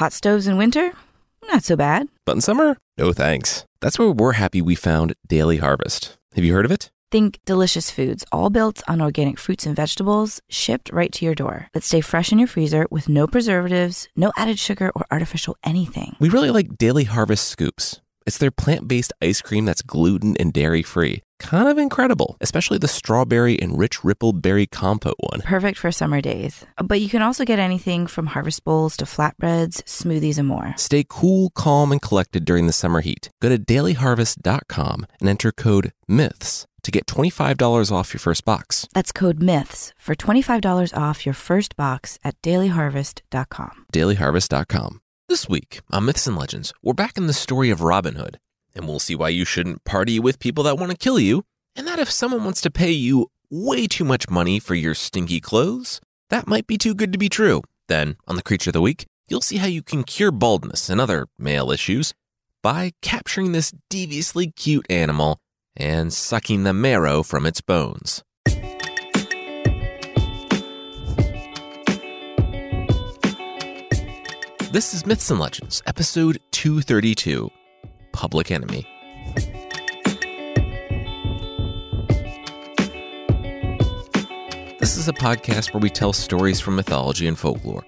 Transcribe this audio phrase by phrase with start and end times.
[0.00, 0.92] Hot stoves in winter?
[1.48, 2.08] Not so bad.
[2.24, 3.66] But in summer, no thanks.
[3.82, 6.16] That's where we're happy we found Daily Harvest.
[6.34, 6.90] Have you heard of it?
[7.10, 11.68] Think delicious foods, all built on organic fruits and vegetables, shipped right to your door,
[11.74, 16.16] that stay fresh in your freezer with no preservatives, no added sugar or artificial anything.
[16.18, 18.00] We really like Daily Harvest Scoops.
[18.30, 21.24] It's their plant based ice cream that's gluten and dairy free.
[21.40, 25.40] Kind of incredible, especially the strawberry and rich ripple berry compote one.
[25.40, 26.64] Perfect for summer days.
[26.80, 30.74] But you can also get anything from harvest bowls to flatbreads, smoothies, and more.
[30.76, 33.30] Stay cool, calm, and collected during the summer heat.
[33.42, 38.86] Go to dailyharvest.com and enter code MYTHS to get $25 off your first box.
[38.94, 43.86] That's code MYTHS for $25 off your first box at dailyharvest.com.
[43.92, 45.00] dailyharvest.com.
[45.30, 48.40] This week on Myths and Legends, we're back in the story of Robin Hood,
[48.74, 51.44] and we'll see why you shouldn't party with people that want to kill you,
[51.76, 55.40] and that if someone wants to pay you way too much money for your stinky
[55.40, 57.62] clothes, that might be too good to be true.
[57.86, 61.00] Then, on the Creature of the Week, you'll see how you can cure baldness and
[61.00, 62.12] other male issues
[62.60, 65.38] by capturing this deviously cute animal
[65.76, 68.24] and sucking the marrow from its bones.
[74.72, 77.50] This is Myths and Legends, episode 232
[78.12, 78.86] Public Enemy.
[84.78, 87.84] This is a podcast where we tell stories from mythology and folklore.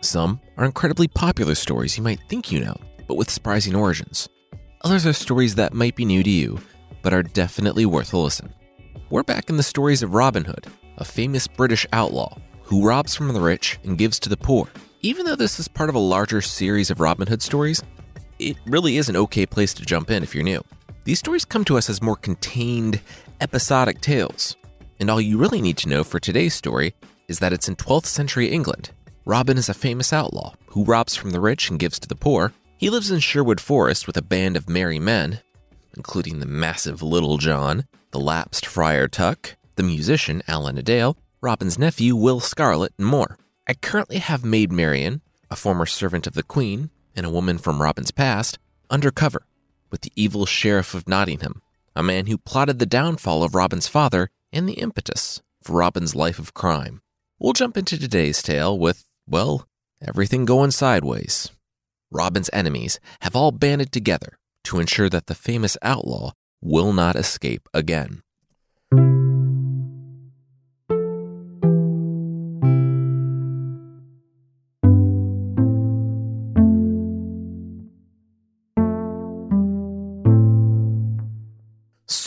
[0.00, 2.76] Some are incredibly popular stories you might think you know,
[3.08, 4.28] but with surprising origins.
[4.82, 6.60] Others are stories that might be new to you,
[7.02, 8.54] but are definitely worth a listen.
[9.10, 13.26] We're back in the stories of Robin Hood, a famous British outlaw who robs from
[13.32, 14.68] the rich and gives to the poor.
[15.04, 17.82] Even though this is part of a larger series of Robin Hood stories,
[18.38, 20.62] it really is an okay place to jump in if you're new.
[21.02, 23.00] These stories come to us as more contained,
[23.40, 24.54] episodic tales.
[25.00, 26.94] And all you really need to know for today's story
[27.26, 28.92] is that it's in 12th century England.
[29.24, 32.52] Robin is a famous outlaw who robs from the rich and gives to the poor.
[32.76, 35.40] He lives in Sherwood Forest with a band of merry men,
[35.96, 42.14] including the massive Little John, the lapsed Friar Tuck, the musician Alan Adale, Robin's nephew
[42.14, 43.36] Will Scarlet, and more.
[43.66, 47.80] I currently have Maid Marian, a former servant of the Queen and a woman from
[47.80, 48.58] Robin's past,
[48.90, 49.42] undercover
[49.90, 51.62] with the evil Sheriff of Nottingham,
[51.94, 56.38] a man who plotted the downfall of Robin's father and the impetus for Robin's life
[56.38, 57.02] of crime.
[57.38, 59.68] We'll jump into today's tale with, well,
[60.00, 61.50] everything going sideways.
[62.10, 67.68] Robin's enemies have all banded together to ensure that the famous outlaw will not escape
[67.72, 68.22] again.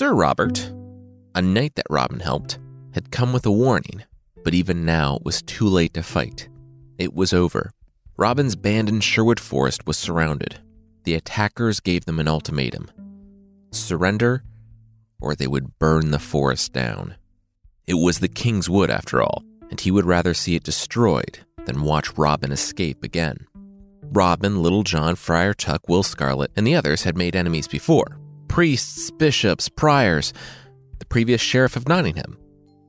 [0.06, 0.72] Sir Robert,
[1.34, 2.60] a knight that Robin helped,
[2.94, 4.04] had come with a warning,
[4.44, 6.48] but even now it was too late to fight.
[7.00, 7.72] It was over.
[8.16, 10.60] Robin's band in Sherwood Forest was surrounded.
[11.06, 12.92] The attackers gave them an ultimatum
[13.72, 14.44] surrender,
[15.20, 17.16] or they would burn the forest down.
[17.88, 21.82] It was the King's Wood, after all, and he would rather see it destroyed than
[21.82, 23.48] watch Robin escape again.
[24.04, 28.20] Robin, Little John, Friar Tuck, Will Scarlet, and the others had made enemies before
[28.56, 30.32] priests, bishops, priors,
[31.00, 32.38] the previous sheriff of Nottingham.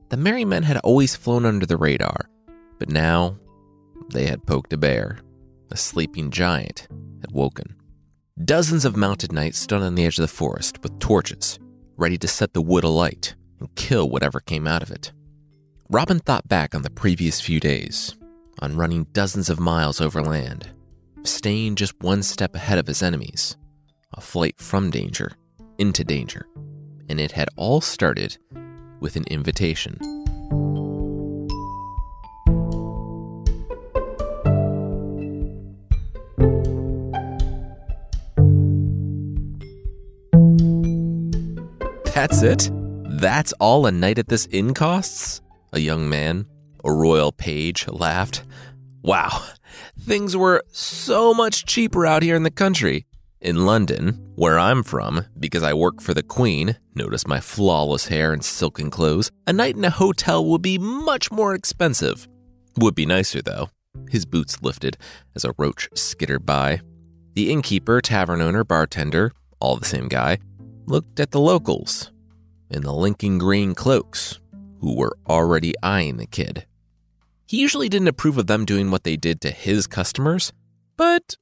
[0.07, 2.29] The merry men had always flown under the radar,
[2.79, 3.37] but now
[4.13, 5.19] they had poked a bear.
[5.69, 6.87] A sleeping giant
[7.19, 7.75] had woken.
[8.45, 11.59] Dozens of mounted knights stood on the edge of the forest with torches,
[11.97, 15.11] ready to set the wood alight and kill whatever came out of it.
[15.89, 18.15] Robin thought back on the previous few days,
[18.59, 20.69] on running dozens of miles overland,
[21.23, 23.57] staying just one step ahead of his enemies,
[24.13, 25.33] a flight from danger
[25.77, 26.47] into danger.
[27.09, 28.37] And it had all started
[28.99, 29.97] with an invitation.
[42.13, 42.71] That's it?
[43.19, 45.41] That's all a night at this inn costs?
[45.71, 46.45] A young man,
[46.83, 48.43] a royal page, laughed.
[49.01, 49.43] Wow,
[49.99, 53.05] things were so much cheaper out here in the country.
[53.39, 58.33] In London, where I'm from, because I work for the Queen, notice my flawless hair
[58.33, 62.27] and silken clothes, a night in a hotel would be much more expensive.
[62.77, 63.69] Would be nicer, though.
[64.09, 64.97] His boots lifted
[65.35, 66.81] as a roach skittered by.
[67.35, 70.39] The innkeeper, tavern owner, bartender, all the same guy,
[70.87, 72.11] looked at the locals
[72.71, 74.39] in the Lincoln green cloaks,
[74.81, 76.65] who were already eyeing the kid.
[77.45, 80.51] He usually didn't approve of them doing what they did to his customers,
[80.97, 81.37] but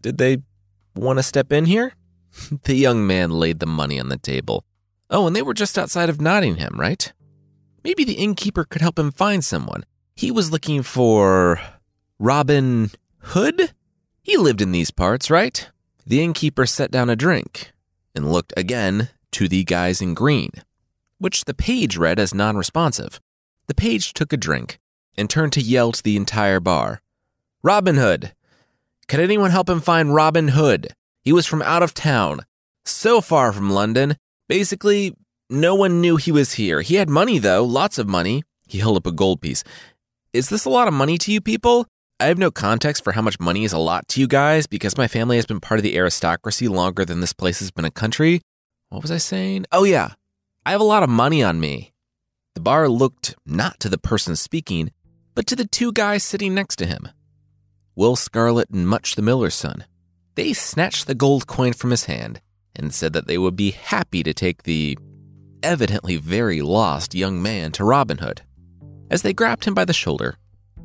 [0.00, 0.38] did they
[0.96, 1.94] want to step in here?
[2.64, 4.64] the young man laid the money on the table.
[5.10, 7.12] Oh, and they were just outside of Nottingham, right?
[7.84, 9.84] Maybe the innkeeper could help him find someone.
[10.16, 11.60] He was looking for
[12.18, 13.72] Robin Hood?
[14.22, 15.68] He lived in these parts, right?
[16.06, 17.72] The innkeeper set down a drink
[18.14, 20.50] and looked again to the guys in green,
[21.18, 23.20] which the page read as non responsive.
[23.66, 24.78] The page took a drink
[25.16, 27.02] and turned to yell to the entire bar
[27.62, 28.32] Robin Hood!
[29.08, 30.88] Could anyone help him find Robin Hood?
[31.22, 32.40] He was from out of town,
[32.84, 34.16] so far from London.
[34.48, 35.14] Basically,
[35.48, 36.80] no one knew he was here.
[36.80, 38.42] He had money, though, lots of money.
[38.66, 39.62] He held up a gold piece.
[40.32, 41.86] Is this a lot of money to you people?
[42.18, 44.98] I have no context for how much money is a lot to you guys because
[44.98, 47.92] my family has been part of the aristocracy longer than this place has been a
[47.92, 48.40] country.
[48.88, 49.66] What was I saying?
[49.70, 50.14] Oh, yeah.
[50.64, 51.92] I have a lot of money on me.
[52.54, 54.90] The bar looked not to the person speaking,
[55.36, 57.10] but to the two guys sitting next to him
[57.96, 59.86] Will Scarlet and Much the Miller's son.
[60.34, 62.42] They snatched the gold coin from his hand
[62.74, 64.98] and said that they would be happy to take the
[65.62, 68.42] evidently very lost young man to Robin Hood.
[69.10, 70.36] As they grabbed him by the shoulder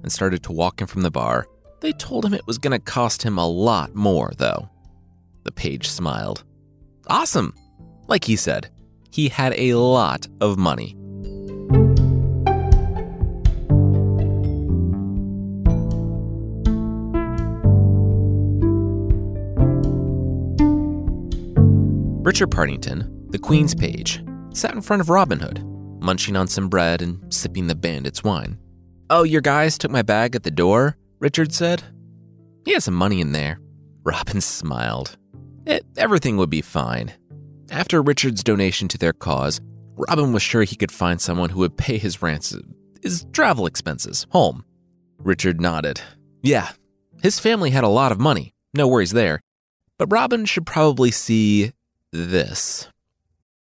[0.01, 1.47] and started to walk him from the bar,
[1.81, 4.69] they told him it was going to cost him a lot more, though.
[5.43, 6.45] The page smiled.
[7.07, 7.53] Awesome!
[8.07, 8.69] Like he said,
[9.11, 10.95] he had a lot of money.
[22.31, 24.23] Richard Partington, the Queen's page,
[24.53, 25.65] sat in front of Robin Hood,
[26.01, 28.57] munching on some bread and sipping the bandit's wine.
[29.09, 30.95] Oh, your guys took my bag at the door?
[31.19, 31.83] Richard said.
[32.63, 33.59] He had some money in there.
[34.05, 35.17] Robin smiled.
[35.65, 37.11] It, everything would be fine.
[37.69, 39.59] After Richard's donation to their cause,
[39.97, 42.73] Robin was sure he could find someone who would pay his ransom,
[43.03, 44.63] his travel expenses, home.
[45.17, 45.99] Richard nodded.
[46.41, 46.69] Yeah,
[47.21, 49.41] his family had a lot of money, no worries there.
[49.97, 51.73] But Robin should probably see
[52.11, 52.87] this.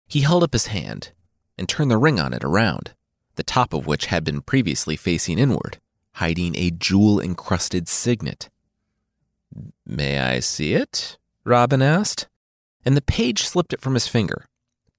[0.08, 1.12] He held up his hand
[1.58, 2.94] and turned the ring on it around,
[3.36, 5.80] the top of which had been previously facing inward,
[6.14, 8.50] hiding a jewel encrusted signet.
[9.86, 11.18] May I see it?
[11.44, 12.28] Robin asked,
[12.86, 14.46] and the page slipped it from his finger,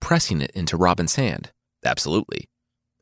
[0.00, 1.52] pressing it into Robin's hand.
[1.85, 2.49] Absolutely.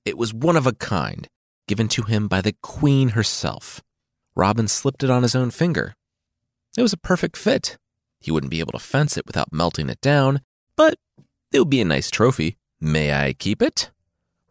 [0.05, 1.29] It was one of a kind,
[1.69, 3.83] given to him by the Queen herself.
[4.35, 5.95] Robin slipped it on his own finger.
[6.77, 7.77] It was a perfect fit.
[8.23, 10.43] He wouldn't be able to fence it without melting it down,
[10.77, 10.97] but
[11.53, 12.57] it would be a nice trophy.
[12.81, 13.91] May I keep it?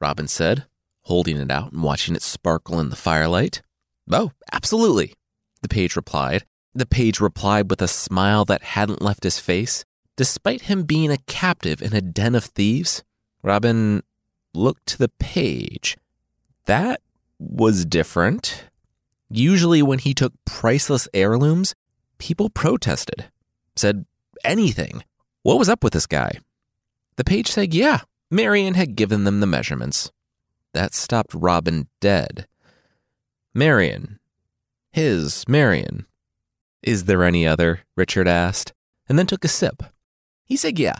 [0.01, 0.65] Robin said,
[1.03, 3.61] holding it out and watching it sparkle in the firelight.
[4.11, 5.13] Oh, absolutely,
[5.61, 6.45] the page replied.
[6.75, 9.85] The page replied with a smile that hadn't left his face.
[10.17, 13.03] Despite him being a captive in a den of thieves,
[13.41, 14.03] Robin
[14.53, 15.97] looked to the page.
[16.65, 16.99] That
[17.39, 18.65] was different.
[19.29, 21.73] Usually, when he took priceless heirlooms,
[22.17, 23.31] people protested
[23.75, 24.05] said
[24.43, 25.03] anything.
[25.43, 26.39] What was up with this guy?
[27.15, 30.11] The page said, yeah, Marion had given them the measurements.
[30.73, 32.47] That stopped Robin dead.
[33.53, 34.19] Marion.
[34.91, 36.05] His Marion.
[36.81, 37.81] Is there any other?
[37.95, 38.73] Richard asked,
[39.07, 39.83] and then took a sip.
[40.45, 40.97] He said, yeah,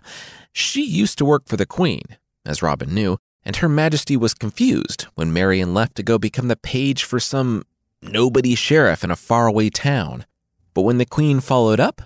[0.51, 2.03] she used to work for the Queen,
[2.45, 6.55] as Robin knew, and Her Majesty was confused when Marion left to go become the
[6.55, 7.63] page for some
[8.01, 10.25] nobody sheriff in a faraway town.
[10.73, 12.01] But when the Queen followed up,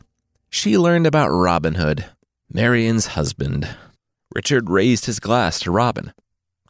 [0.55, 2.05] she learned about Robin Hood,
[2.49, 3.67] Marion's husband.
[4.33, 6.13] Richard raised his glass to Robin.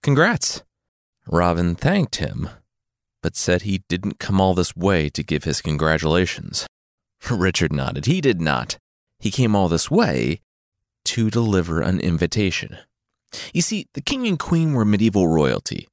[0.01, 0.63] Congrats.
[1.27, 2.49] Robin thanked him,
[3.21, 6.65] but said he didn't come all this way to give his congratulations.
[7.29, 8.07] Richard nodded.
[8.07, 8.79] He did not.
[9.19, 10.41] He came all this way
[11.05, 12.79] to deliver an invitation.
[13.53, 15.87] You see, the king and queen were medieval royalty.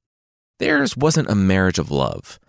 [0.57, 2.39] Theirs wasn't a marriage of love,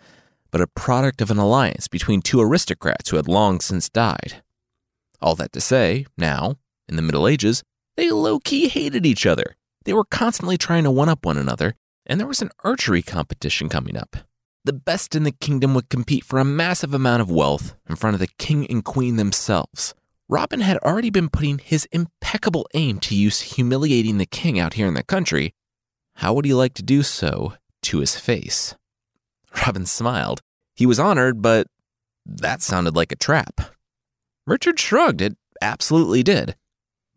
[0.50, 4.42] but a product of an alliance between two aristocrats who had long since died.
[5.24, 7.62] All that to say, now, in the Middle Ages,
[7.96, 9.56] they low key hated each other.
[9.86, 13.70] They were constantly trying to one up one another, and there was an archery competition
[13.70, 14.18] coming up.
[14.66, 18.12] The best in the kingdom would compete for a massive amount of wealth in front
[18.12, 19.94] of the king and queen themselves.
[20.28, 24.86] Robin had already been putting his impeccable aim to use humiliating the king out here
[24.86, 25.54] in the country.
[26.16, 27.54] How would he like to do so
[27.84, 28.74] to his face?
[29.66, 30.42] Robin smiled.
[30.74, 31.66] He was honored, but
[32.26, 33.73] that sounded like a trap.
[34.46, 35.20] Richard shrugged.
[35.20, 36.56] It absolutely did.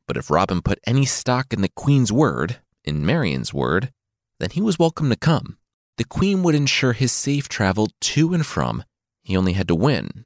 [0.08, 3.92] But if Robin put any stock in the Queen's word, in Marion's word,
[4.40, 5.58] then he was welcome to come.
[5.98, 8.84] The Queen would ensure his safe travel to and from.
[9.24, 10.26] He only had to win,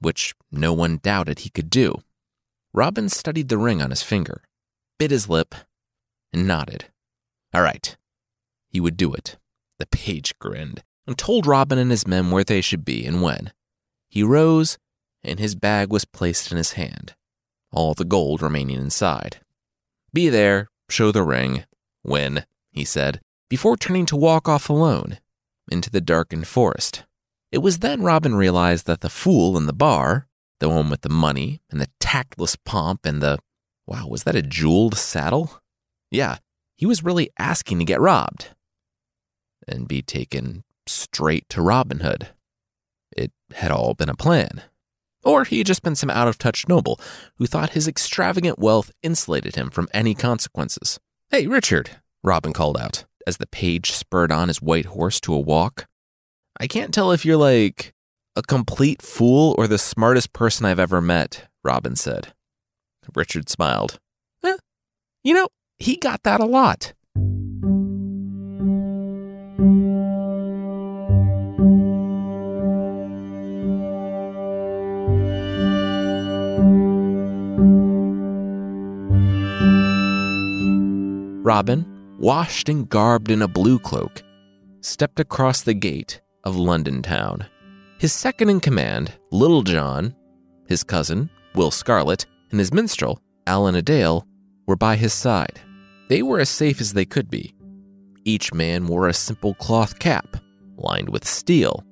[0.00, 2.02] which no one doubted he could do.
[2.74, 4.42] Robin studied the ring on his finger,
[4.98, 5.54] bit his lip,
[6.32, 6.86] and nodded.
[7.54, 7.96] All right.
[8.68, 9.38] He would do it.
[9.78, 13.52] The page grinned and told Robin and his men where they should be and when.
[14.08, 14.78] He rose
[15.24, 17.14] and his bag was placed in his hand,
[17.70, 19.40] all the gold remaining inside.
[20.12, 21.64] Be there, show the ring,
[22.02, 25.18] when, he said, before turning to walk off alone
[25.70, 27.04] into the darkened forest.
[27.50, 30.26] It was then Robin realized that the fool in the bar,
[30.60, 33.38] The one with the money and the tactless pomp and the.
[33.84, 35.60] Wow, was that a jeweled saddle?
[36.08, 36.38] Yeah,
[36.76, 38.50] he was really asking to get robbed
[39.66, 42.28] and be taken straight to Robin Hood.
[43.10, 44.62] It had all been a plan.
[45.24, 47.00] Or he had just been some out of touch noble
[47.36, 50.98] who thought his extravagant wealth insulated him from any consequences.
[51.30, 51.90] Hey, Richard,
[52.22, 55.86] Robin called out as the page spurred on his white horse to a walk.
[56.58, 57.94] I can't tell if you're like
[58.36, 62.32] a complete fool or the smartest person I've ever met, Robin said.
[63.14, 63.98] Richard smiled.
[64.44, 64.56] Eh,
[65.24, 65.48] you know,
[65.78, 66.94] he got that a lot.
[81.52, 81.84] Robin,
[82.18, 84.22] washed and garbed in a blue cloak,
[84.80, 87.44] stepped across the gate of London town.
[87.98, 90.16] His second in command, Little John,
[90.66, 94.26] his cousin, Will Scarlet, and his minstrel, Allan a Dale,
[94.66, 95.60] were by his side.
[96.08, 97.54] They were as safe as they could be.
[98.24, 100.38] Each man wore a simple cloth cap,
[100.78, 101.84] lined with steel,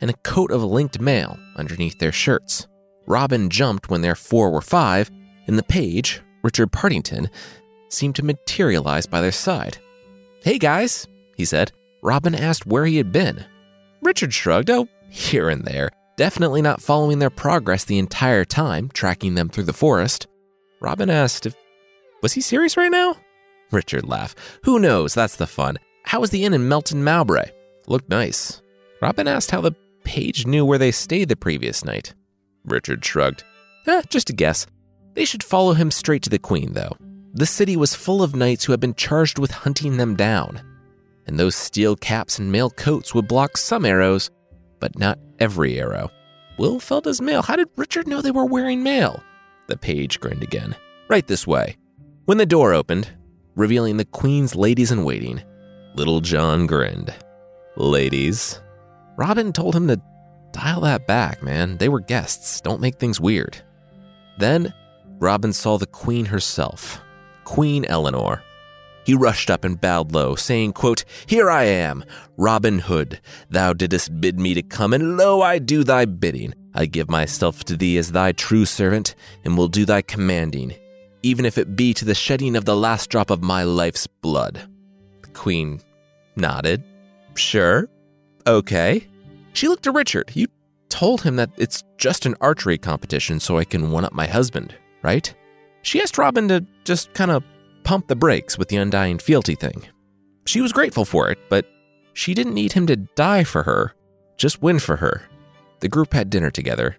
[0.00, 2.68] and a coat of linked mail underneath their shirts.
[3.08, 5.10] Robin jumped when their four were five,
[5.48, 7.28] and the page, Richard Partington,
[7.94, 9.78] seemed to materialize by their side.
[10.42, 11.72] Hey guys, he said.
[12.02, 13.44] Robin asked where he had been.
[14.02, 19.34] Richard shrugged, oh, here and there, definitely not following their progress the entire time, tracking
[19.34, 20.26] them through the forest.
[20.80, 21.54] Robin asked if.
[22.22, 23.16] Was he serious right now?
[23.70, 24.38] Richard laughed.
[24.64, 25.14] Who knows?
[25.14, 25.78] That's the fun.
[26.04, 27.50] How was the inn in Melton Mowbray?
[27.86, 28.60] Looked nice.
[29.00, 29.74] Robin asked how the
[30.04, 32.14] page knew where they stayed the previous night.
[32.64, 33.44] Richard shrugged.
[33.86, 34.66] Eh, just a guess.
[35.14, 36.96] They should follow him straight to the Queen, though.
[37.34, 40.62] The city was full of knights who had been charged with hunting them down,
[41.26, 44.30] and those steel caps and mail coats would block some arrows,
[44.78, 46.10] but not every arrow.
[46.58, 47.42] Will felt his mail.
[47.42, 49.20] How did Richard know they were wearing mail?
[49.66, 50.76] The page grinned again.
[51.08, 51.76] Right this way.
[52.26, 53.10] When the door opened,
[53.56, 55.42] revealing the Queen's ladies in waiting,
[55.96, 57.12] Little John grinned.
[57.76, 58.60] Ladies.
[59.16, 60.00] Robin told him to
[60.52, 61.78] dial that back, man.
[61.78, 62.60] They were guests.
[62.60, 63.56] Don't make things weird.
[64.38, 64.72] Then,
[65.18, 67.00] Robin saw the Queen herself,
[67.44, 68.42] Queen Eleanor.
[69.04, 72.04] He rushed up and bowed low, saying, quote, Here I am,
[72.38, 73.20] Robin Hood.
[73.50, 76.54] Thou didst bid me to come, and lo, I do thy bidding.
[76.74, 80.74] I give myself to thee as thy true servant, and will do thy commanding,
[81.22, 84.68] even if it be to the shedding of the last drop of my life's blood.
[85.22, 85.80] The queen
[86.34, 86.82] nodded.
[87.34, 87.88] Sure.
[88.46, 89.06] Okay.
[89.52, 90.32] She looked to Richard.
[90.34, 90.46] You
[90.88, 94.74] told him that it's just an archery competition so I can one up my husband,
[95.02, 95.32] right?
[95.84, 97.44] She asked Robin to just kind of
[97.84, 99.86] pump the brakes with the undying fealty thing.
[100.46, 101.66] She was grateful for it, but
[102.14, 103.94] she didn't need him to die for her,
[104.38, 105.28] just win for her.
[105.80, 106.96] The group had dinner together.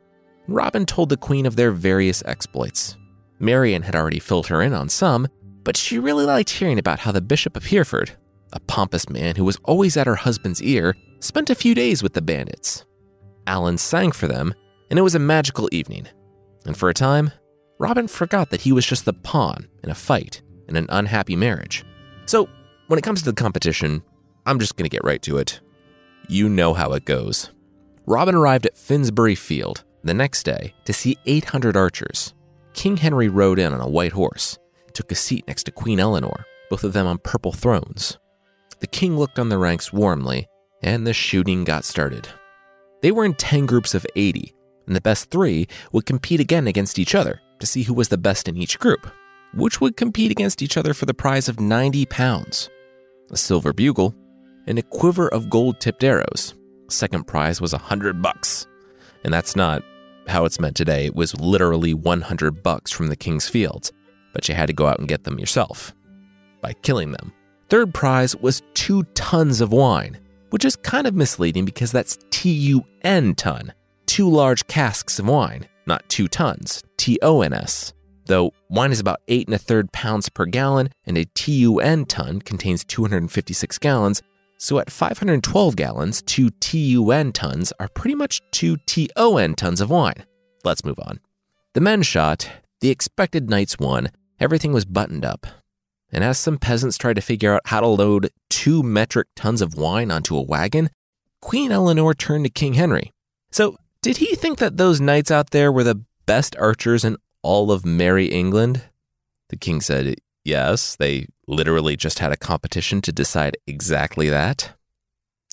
[0.47, 2.95] Robin told the queen of their various exploits.
[3.39, 5.27] Marian had already filled her in on some,
[5.63, 8.11] but she really liked hearing about how the Bishop of Hereford,
[8.53, 12.13] a pompous man who was always at her husband's ear, spent a few days with
[12.13, 12.85] the bandits.
[13.47, 14.53] Alan sang for them,
[14.91, 16.07] and it was a magical evening.
[16.65, 17.31] And for a time,
[17.77, 21.83] Robin forgot that he was just the pawn in a fight in an unhappy marriage.
[22.25, 22.49] So,
[22.87, 24.01] when it comes to the competition,
[24.45, 25.59] I'm just going to get right to it.
[26.27, 27.51] You know how it goes.
[28.05, 32.33] Robin arrived at Finsbury Field the next day to see 800 archers.
[32.73, 34.57] King Henry rode in on a white horse,
[34.93, 38.17] took a seat next to Queen Eleanor, both of them on purple thrones.
[38.79, 40.47] The king looked on the ranks warmly,
[40.81, 42.27] and the shooting got started.
[43.01, 44.53] They were in 10 groups of 80,
[44.87, 48.17] and the best three would compete again against each other to see who was the
[48.17, 49.07] best in each group,
[49.53, 52.69] which would compete against each other for the prize of 90 pounds,
[53.31, 54.15] a silver bugle,
[54.67, 56.53] and a quiver of gold tipped arrows.
[56.89, 58.67] Second prize was 100 bucks.
[59.23, 59.83] And that's not
[60.27, 61.05] how it's meant today.
[61.05, 63.91] It was literally 100 bucks from the king's fields,
[64.33, 65.93] but you had to go out and get them yourself
[66.61, 67.31] by killing them.
[67.69, 70.19] Third prize was two tons of wine,
[70.51, 73.73] which is kind of misleading because that's T U N ton,
[74.05, 77.93] two large casks of wine not two tons, T O N S.
[78.25, 82.83] Though wine is about eight and a third pounds per gallon, and a ton contains
[82.83, 84.23] 256 gallons,
[84.57, 90.25] so at 512 gallons, two TUN tons are pretty much two TON tons of wine.
[90.63, 91.19] Let's move on.
[91.73, 92.49] The men shot,
[92.79, 95.45] the expected knights won, everything was buttoned up.
[96.11, 99.75] And as some peasants tried to figure out how to load two metric tons of
[99.75, 100.89] wine onto a wagon,
[101.41, 103.11] Queen Eleanor turned to King Henry.
[103.51, 103.75] So
[104.05, 107.87] did he think that those knights out there were the best archers in all of
[107.87, 108.83] Merry England?
[109.49, 114.73] The king said, Yes, they literally just had a competition to decide exactly that.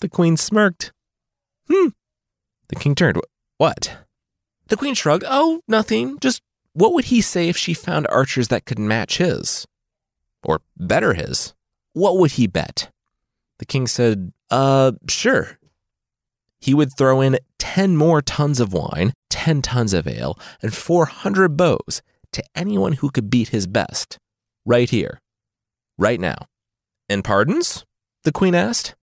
[0.01, 0.93] The queen smirked.
[1.67, 1.87] Hmm.
[2.67, 3.19] The king turned,
[3.57, 3.97] What?
[4.67, 5.23] The queen shrugged.
[5.27, 6.19] Oh, nothing.
[6.19, 6.43] Just
[6.73, 9.65] what would he say if she found archers that could match his?
[10.43, 11.55] Or better his?
[11.93, 12.91] What would he bet?
[13.57, 15.57] The king said, Uh, sure.
[16.63, 21.57] He would throw in 10 more tons of wine, 10 tons of ale, and 400
[21.57, 22.01] bows
[22.31, 24.17] to anyone who could beat his best.
[24.65, 25.19] Right here.
[25.97, 26.45] Right now.
[27.09, 27.83] And pardons?
[28.23, 28.95] The queen asked.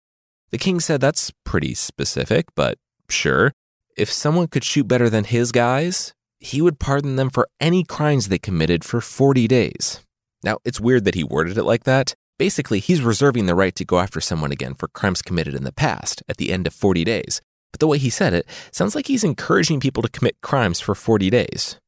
[0.49, 2.79] The king said that's pretty specific, but
[3.11, 3.51] sure.
[3.95, 8.29] If someone could shoot better than his guys, he would pardon them for any crimes
[8.29, 10.03] they committed for 40 days.
[10.43, 12.15] Now, it's weird that he worded it like that.
[12.39, 15.71] Basically, he's reserving the right to go after someone again for crimes committed in the
[15.71, 17.39] past at the end of 40 days.
[17.71, 20.95] But the way he said it sounds like he's encouraging people to commit crimes for
[20.95, 21.79] 40 days.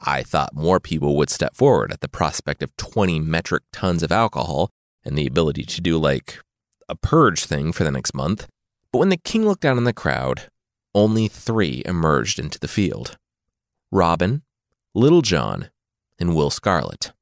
[0.00, 4.12] I thought more people would step forward at the prospect of 20 metric tons of
[4.12, 4.70] alcohol
[5.04, 6.38] and the ability to do like
[6.88, 8.46] a purge thing for the next month.
[8.92, 10.48] But when the king looked out on the crowd,
[10.94, 13.16] only three emerged into the field
[13.90, 14.42] Robin,
[14.94, 15.70] Little John,
[16.18, 17.12] and Will Scarlet.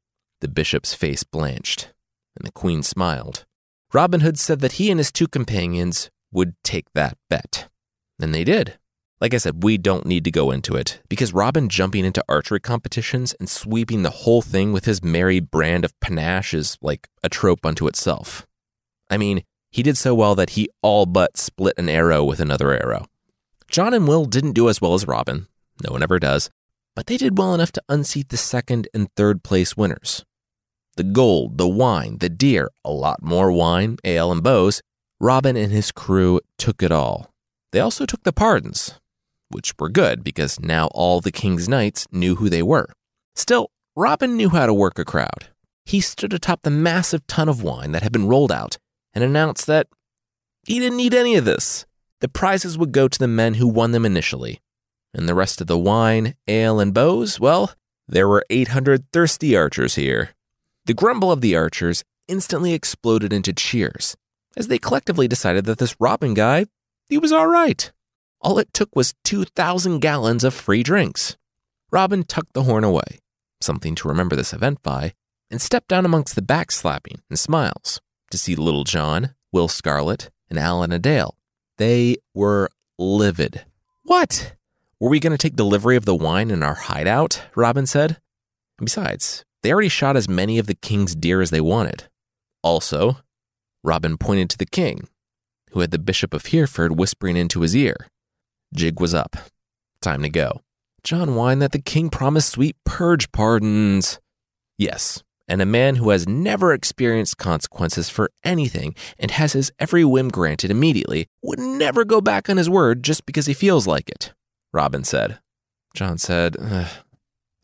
[0.41, 1.93] The bishop's face blanched,
[2.37, 3.45] and the queen smiled.
[3.93, 7.69] Robin Hood said that he and his two companions would take that bet.
[8.23, 8.79] And they did.
[9.21, 12.61] Like I said, we don't need to go into it because Robin jumping into archery
[12.61, 17.29] competitions and sweeping the whole thing with his merry brand of panache is like a
[17.29, 18.47] trope unto itself.
[19.11, 22.73] I mean, he did so well that he all but split an arrow with another
[22.73, 23.07] arrow.
[23.69, 25.49] John and Will didn't do as well as Robin,
[25.85, 26.51] no one ever does,
[26.95, 30.25] but they did well enough to unseat the second and third place winners.
[30.97, 34.81] The gold, the wine, the deer, a lot more wine, ale, and bows,
[35.19, 37.32] Robin and his crew took it all.
[37.73, 39.01] They also took the pardons,
[39.49, 42.87] which were good because now all the king's knights knew who they were.
[43.35, 45.49] Still, Robin knew how to work a crowd.
[45.85, 48.79] He stood atop the massive ton of wine that had been rolled out
[49.15, 49.89] and announced that
[50.67, 51.87] he didn't need any of this.
[52.21, 54.61] The prizes would go to the men who won them initially.
[55.13, 57.73] And the rest of the wine, ale, and bows, well,
[58.07, 60.31] there were 800 thirsty archers here.
[60.87, 64.17] The grumble of the archers instantly exploded into cheers
[64.57, 66.67] as they collectively decided that this Robin guy,
[67.09, 67.91] he was all right.
[68.41, 71.37] All it took was 2,000 gallons of free drinks.
[71.91, 73.21] Robin tucked the horn away,
[73.61, 75.15] something to remember this event by,
[75.51, 80.59] and stepped down amongst the backslapping and smiles to see Little John, Will Scarlet, and
[80.59, 81.35] Alan Adale.
[81.79, 83.65] They were livid.
[84.05, 84.55] What?
[84.99, 87.43] Were we going to take delivery of the wine in our hideout?
[87.55, 88.19] Robin said.
[88.79, 92.09] And besides, they already shot as many of the king's deer as they wanted.
[92.63, 93.19] Also,
[93.85, 95.09] Robin pointed to the king,
[95.73, 97.97] who had the Bishop of Hereford whispering into his ear.
[98.75, 99.37] Jig was up.
[100.01, 100.61] Time to go.
[101.05, 104.21] John whined that the king promised sweet purge pardons.
[104.79, 110.05] Yes, and a man who has never experienced consequences for anything and has his every
[110.05, 114.09] whim granted immediately would never go back on his word just because he feels like
[114.09, 114.33] it,
[114.73, 115.41] Robin said.
[115.95, 116.57] John said,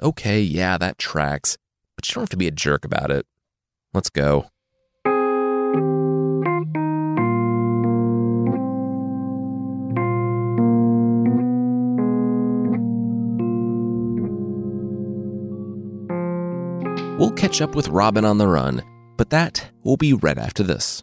[0.02, 1.56] Okay, yeah, that tracks,
[1.96, 3.26] but you don't have to be a jerk about it.
[3.94, 4.46] Let's go.
[17.48, 18.82] Catch up with Robin on the run,
[19.16, 21.02] but that will be right after this.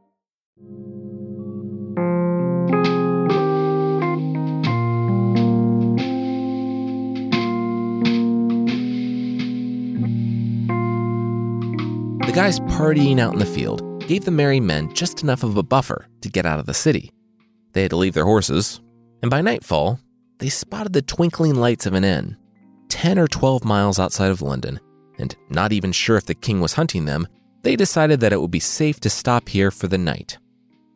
[12.31, 15.63] The guys partying out in the field gave the merry men just enough of a
[15.63, 17.11] buffer to get out of the city.
[17.73, 18.79] They had to leave their horses,
[19.21, 19.99] and by nightfall,
[20.37, 22.37] they spotted the twinkling lights of an inn,
[22.87, 24.79] 10 or 12 miles outside of London,
[25.19, 27.27] and not even sure if the king was hunting them,
[27.63, 30.37] they decided that it would be safe to stop here for the night.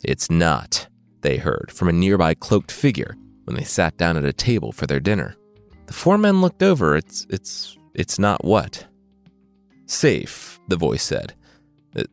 [0.06, 0.88] It's not,
[1.20, 4.88] they heard from a nearby cloaked figure when they sat down at a table for
[4.88, 5.36] their dinner.
[5.88, 6.96] The four men looked over.
[6.96, 8.88] It's it's it's not what?
[9.86, 11.34] Safe, the voice said.
[11.96, 12.04] Uh,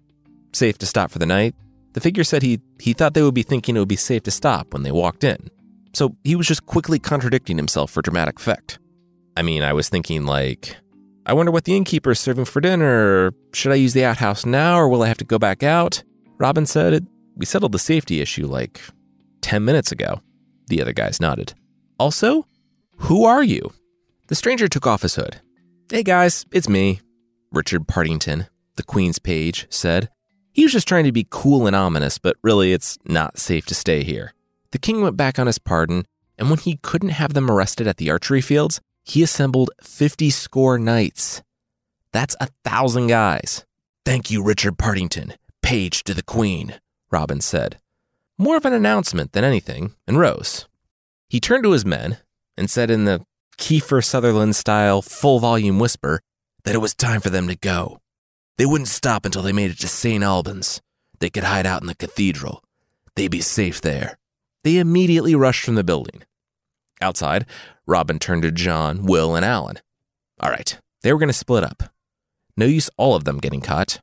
[0.52, 1.54] safe to stop for the night?
[1.92, 4.30] The figure said he, he thought they would be thinking it would be safe to
[4.30, 5.50] stop when they walked in.
[5.92, 8.78] So he was just quickly contradicting himself for dramatic effect.
[9.36, 10.76] I mean, I was thinking, like,
[11.26, 13.32] I wonder what the innkeeper is serving for dinner.
[13.52, 16.02] Should I use the outhouse now or will I have to go back out?
[16.38, 18.80] Robin said, We settled the safety issue like
[19.42, 20.20] 10 minutes ago.
[20.68, 21.54] The other guys nodded.
[21.98, 22.46] Also,
[22.96, 23.72] who are you?
[24.28, 25.40] The stranger took off his hood.
[25.90, 27.00] Hey guys, it's me,
[27.52, 30.08] Richard Partington, the Queen's page, said.
[30.52, 33.74] He was just trying to be cool and ominous, but really it's not safe to
[33.74, 34.32] stay here.
[34.70, 36.06] The king went back on his pardon,
[36.38, 40.78] and when he couldn't have them arrested at the archery fields, he assembled 50 score
[40.78, 41.42] knights.
[42.12, 43.64] That's a thousand guys.
[44.04, 46.74] Thank you, Richard Partington, page to the Queen,
[47.10, 47.78] Robin said.
[48.38, 50.66] More of an announcement than anything, and rose.
[51.28, 52.18] He turned to his men
[52.56, 53.24] and said in the
[53.58, 56.20] Kiefer Sutherland style full volume whisper
[56.64, 58.00] that it was time for them to go.
[58.58, 60.22] They wouldn't stop until they made it to St.
[60.22, 60.80] Albans.
[61.20, 62.62] They could hide out in the cathedral.
[63.16, 64.18] They'd be safe there.
[64.64, 66.22] They immediately rushed from the building.
[67.00, 67.46] Outside,
[67.86, 69.78] Robin turned to John, Will, and Alan.
[70.40, 71.84] All right, they were going to split up.
[72.56, 74.00] No use all of them getting caught.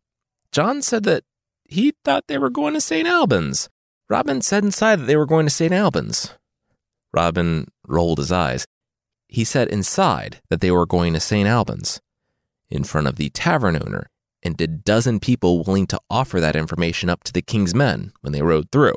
[0.51, 1.23] John said that
[1.63, 3.07] he thought they were going to St.
[3.07, 3.69] Albans.
[4.09, 5.71] Robin said inside that they were going to St.
[5.71, 6.33] Albans.
[7.13, 8.65] Robin rolled his eyes.
[9.27, 11.47] He said inside that they were going to St.
[11.47, 12.01] Albans,
[12.69, 14.09] in front of the tavern owner
[14.43, 18.33] and a dozen people willing to offer that information up to the king's men when
[18.33, 18.95] they rode through.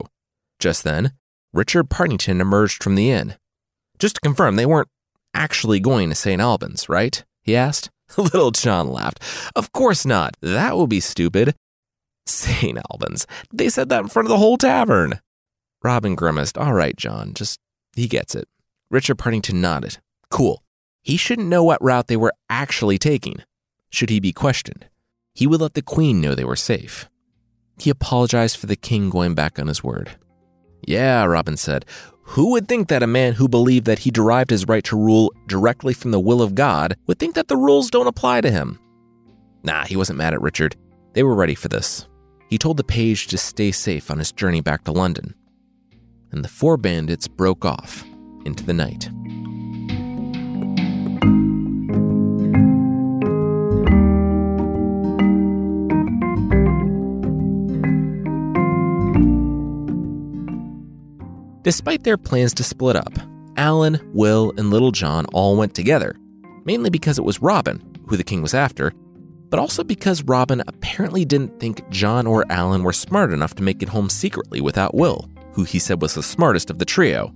[0.58, 1.12] Just then,
[1.52, 3.36] Richard Partington emerged from the inn.
[3.98, 4.88] Just to confirm, they weren't
[5.34, 6.40] actually going to St.
[6.40, 7.24] Albans, right?
[7.42, 7.90] he asked.
[8.16, 9.20] Little John laughed.
[9.56, 10.36] Of course not.
[10.40, 11.54] That would be stupid.
[12.26, 12.78] St.
[12.90, 13.26] Albans.
[13.52, 15.20] They said that in front of the whole tavern.
[15.82, 16.56] Robin grimaced.
[16.56, 17.58] All right, John, just
[17.94, 18.46] he gets it.
[18.90, 19.98] Richard Partington nodded.
[20.30, 20.62] Cool.
[21.02, 23.42] He shouldn't know what route they were actually taking.
[23.92, 24.86] Should he be questioned?
[25.34, 27.08] He would let the queen know they were safe.
[27.78, 30.12] He apologized for the king going back on his word.
[30.86, 31.84] Yeah, Robin said.
[32.22, 35.32] Who would think that a man who believed that he derived his right to rule
[35.46, 38.78] directly from the will of God would think that the rules don't apply to him?
[39.62, 40.76] Nah, he wasn't mad at Richard.
[41.12, 42.08] They were ready for this.
[42.48, 45.34] He told the page to stay safe on his journey back to London.
[46.30, 48.04] And the four bandits broke off
[48.44, 49.10] into the night.
[61.62, 63.12] Despite their plans to split up,
[63.56, 66.16] Alan, Will, and Little John all went together,
[66.64, 68.92] mainly because it was Robin, who the king was after,
[69.48, 73.82] but also because Robin apparently didn't think John or Alan were smart enough to make
[73.82, 77.32] it home secretly without Will, who he said was the smartest of the trio,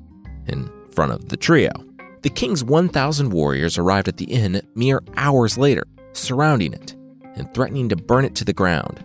[0.49, 1.71] in front of the trio.
[2.23, 5.85] The king's 1,000 warriors arrived at the inn mere hours later,
[6.15, 6.97] surrounding it
[7.37, 9.05] and threatening to burn it to the ground.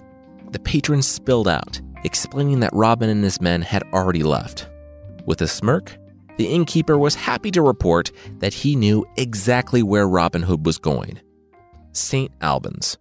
[0.50, 4.68] The patrons spilled out, explaining that Robin and his men had already left.
[5.26, 5.98] With a smirk,
[6.38, 11.22] the innkeeper was happy to report that he knew exactly where Robin Hood was going
[11.92, 12.32] St.
[12.42, 12.98] Albans.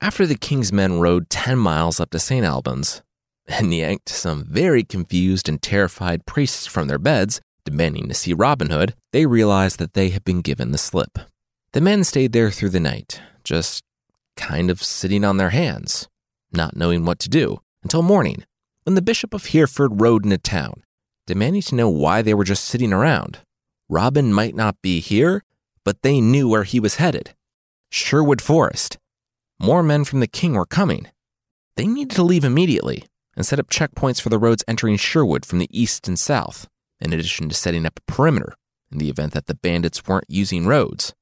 [0.00, 2.44] After the king's men rode 10 miles up to St.
[2.44, 3.02] Albans
[3.46, 8.70] and yanked some very confused and terrified priests from their beds, demanding to see Robin
[8.70, 11.18] Hood, they realized that they had been given the slip.
[11.72, 13.84] The men stayed there through the night, just
[14.36, 16.08] kind of sitting on their hands,
[16.52, 18.44] not knowing what to do, until morning,
[18.82, 20.82] when the Bishop of Hereford rode into town
[21.26, 23.38] demanding to know why they were just sitting around.
[23.88, 25.42] Robin might not be here,
[25.84, 27.34] but they knew where he was headed
[27.90, 28.98] Sherwood Forest.
[29.60, 31.08] More men from the king were coming.
[31.76, 33.04] They needed to leave immediately
[33.36, 36.68] and set up checkpoints for the roads entering Sherwood from the east and south,
[37.00, 38.54] in addition to setting up a perimeter
[38.90, 41.14] in the event that the bandits weren't using roads.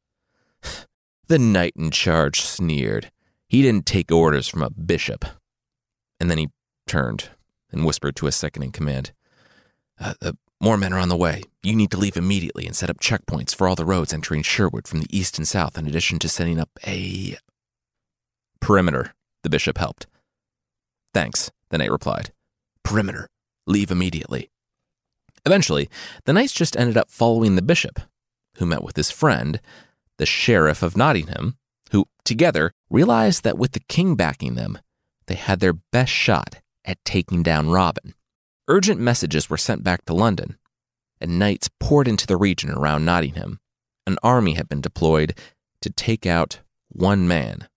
[1.29, 3.11] the knight in charge sneered.
[3.49, 5.25] He didn't take orders from a bishop.
[6.19, 6.49] And then he
[6.87, 7.31] turned
[7.71, 9.13] and whispered to his second in command
[10.03, 11.43] uh, uh, more men are on the way.
[11.63, 14.87] You need to leave immediately and set up checkpoints for all the roads entering Sherwood
[14.87, 17.37] from the east and south, in addition to setting up a
[18.61, 19.15] perimeter.
[19.43, 20.07] The bishop helped.
[21.15, 22.33] Thanks, the knight replied.
[22.85, 23.29] Perimeter.
[23.67, 24.51] Leave immediately.
[25.45, 25.89] Eventually,
[26.25, 28.01] the knights just ended up following the bishop,
[28.57, 29.61] who met with his friend,
[30.19, 31.57] the sheriff of Nottingham,
[31.91, 34.79] who, together, realized that with the king backing them,
[35.27, 38.15] they had their best shot at taking down Robin.
[38.69, 40.59] Urgent messages were sent back to London,
[41.21, 43.59] and knights poured into the region around Nottingham.
[44.07, 45.37] An army had been deployed
[45.81, 47.69] to take out one man.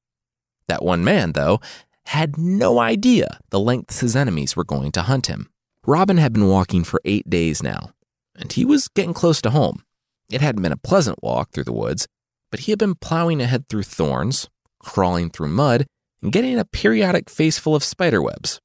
[0.68, 1.60] That one man, though,
[2.08, 5.50] had no idea the lengths his enemies were going to hunt him.
[5.86, 7.92] Robin had been walking for eight days now,
[8.36, 9.84] and he was getting close to home.
[10.32, 12.08] It hadn't been a pleasant walk through the woods,
[12.52, 15.86] but he had been plowing ahead through thorns, crawling through mud,
[16.22, 18.60] and getting a periodic face full of spiderwebs.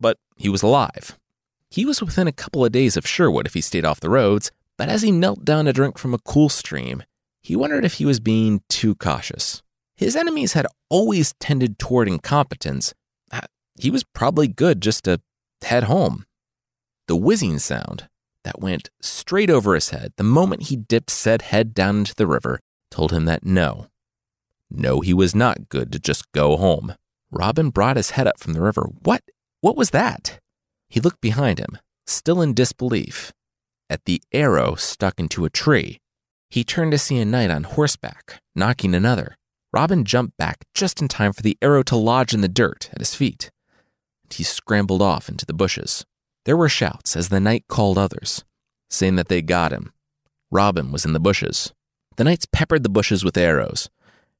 [0.00, 1.18] But he was alive,
[1.70, 4.50] he was within a couple of days of Sherwood if he stayed off the roads,
[4.76, 7.02] but as he knelt down to drink from a cool stream,
[7.42, 9.62] he wondered if he was being too cautious.
[9.96, 12.94] His enemies had always tended toward incompetence.
[13.32, 13.40] Uh,
[13.78, 15.20] he was probably good just to
[15.62, 16.24] head home.
[17.06, 18.08] The whizzing sound,
[18.44, 22.26] that went straight over his head the moment he dipped said head down into the
[22.26, 23.88] river told him that no,
[24.70, 26.94] no, he was not good to just go home.
[27.30, 28.88] Robin brought his head up from the river.
[29.02, 29.22] What?
[29.60, 30.38] What was that?
[30.88, 33.32] He looked behind him, still in disbelief,
[33.90, 35.98] at the arrow stuck into a tree.
[36.50, 39.36] He turned to see a knight on horseback, nocking another.
[39.72, 43.00] Robin jumped back just in time for the arrow to lodge in the dirt at
[43.00, 43.50] his feet.
[44.24, 46.06] and He scrambled off into the bushes.
[46.46, 48.44] There were shouts as the knight called others,
[48.88, 49.92] saying that they got him.
[50.50, 51.74] Robin was in the bushes.
[52.16, 53.90] The knights peppered the bushes with arrows,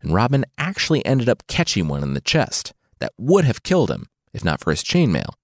[0.00, 4.06] and Robin actually ended up catching one in the chest that would have killed him
[4.32, 5.34] if not for his chainmail.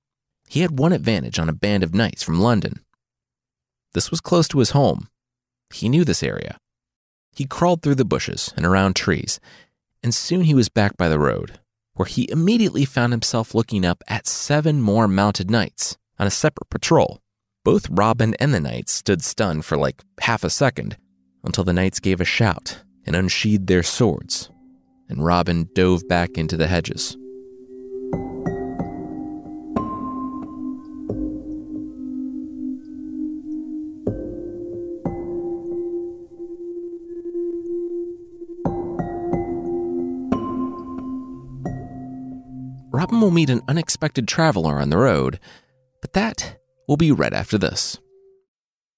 [0.48, 2.80] He had one advantage on a band of knights from London.
[3.92, 5.08] This was close to his home.
[5.72, 6.58] He knew this area.
[7.34, 9.40] He crawled through the bushes and around trees,
[10.02, 11.58] and soon he was back by the road,
[11.94, 16.70] where he immediately found himself looking up at seven more mounted knights on a separate
[16.70, 17.20] patrol.
[17.64, 20.96] Both Robin and the knights stood stunned for like half a second
[21.42, 24.50] until the knights gave a shout and unsheathed their swords,
[25.08, 27.16] and Robin dove back into the hedges.
[42.94, 45.40] Robin will meet an unexpected traveler on the road,
[46.00, 47.98] but that will be right after this.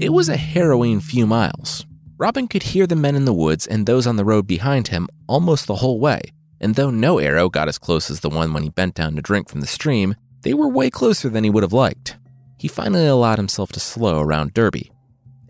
[0.00, 1.84] It was a harrowing few miles.
[2.16, 5.08] Robin could hear the men in the woods and those on the road behind him
[5.26, 6.22] almost the whole way,
[6.58, 9.20] and though no arrow got as close as the one when he bent down to
[9.20, 12.16] drink from the stream, they were way closer than he would have liked.
[12.56, 14.90] He finally allowed himself to slow around Derby.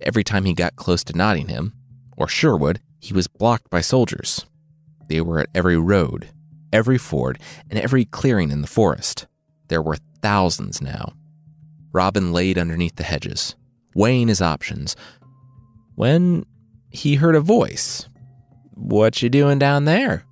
[0.02, 1.72] Every time he got close to Nottingham,
[2.16, 4.46] or Sherwood, he was blocked by soldiers.
[5.08, 6.30] They were at every road,
[6.72, 7.38] every ford,
[7.70, 9.28] and every clearing in the forest.
[9.68, 11.12] There were thousands now.
[11.92, 13.54] Robin laid underneath the hedges,
[13.94, 14.96] weighing his options,
[15.94, 16.44] when
[16.90, 18.08] he heard a voice.
[18.74, 20.24] What you doing down there?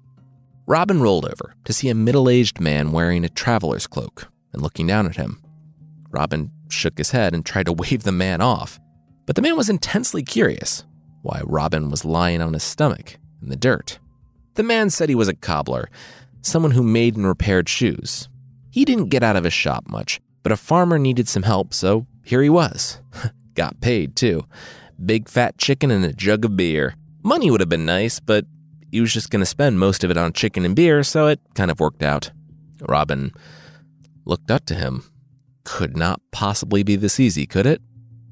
[0.66, 4.86] Robin rolled over to see a middle aged man wearing a traveler's cloak and looking
[4.86, 5.42] down at him.
[6.10, 8.78] Robin shook his head and tried to wave the man off,
[9.26, 10.84] but the man was intensely curious
[11.22, 13.98] why Robin was lying on his stomach in the dirt.
[14.54, 15.88] The man said he was a cobbler,
[16.42, 18.28] someone who made and repaired shoes.
[18.70, 22.06] He didn't get out of his shop much, but a farmer needed some help, so
[22.24, 23.00] here he was.
[23.58, 24.44] Got paid, too.
[25.04, 26.94] Big fat chicken and a jug of beer.
[27.24, 28.44] Money would have been nice, but
[28.92, 31.40] he was just going to spend most of it on chicken and beer, so it
[31.56, 32.30] kind of worked out.
[32.88, 33.32] Robin
[34.24, 35.02] looked up to him.
[35.64, 37.82] Could not possibly be this easy, could it?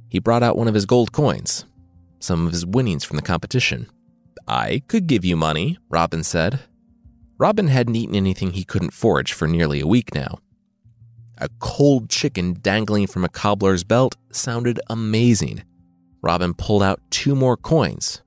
[0.08, 1.64] He brought out one of his gold coins,
[2.20, 3.90] some of his winnings from the competition.
[4.46, 6.60] I could give you money, Robin said.
[7.36, 10.38] Robin hadn't eaten anything he couldn't forage for nearly a week now.
[11.38, 15.62] A cold chicken dangling from a cobbler's belt sounded amazing.
[16.22, 18.22] Robin pulled out two more coins,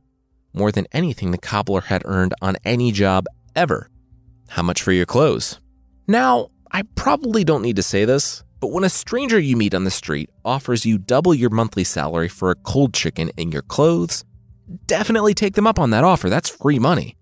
[0.54, 3.90] more than anything the cobbler had earned on any job ever.
[4.50, 5.60] How much for your clothes?
[6.08, 9.86] Now, I probably don't need to say this, but when a stranger you meet on
[9.86, 14.24] the street offers you double your monthly salary for a cold chicken and your clothes,
[14.86, 16.30] definitely take them up on that offer.
[16.30, 17.16] That's free money.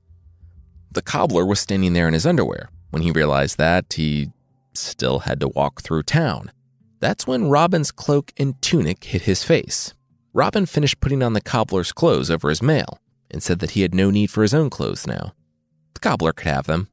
[0.92, 2.70] The cobbler was standing there in his underwear.
[2.90, 4.32] When he realized that, he
[4.78, 6.52] still had to walk through town.
[7.00, 9.94] That's when Robin's cloak and tunic hit his face.
[10.34, 13.94] Robin finished putting on the cobbler's clothes over his mail and said that he had
[13.94, 15.34] no need for his own clothes now.
[15.94, 16.90] The cobbler could have them.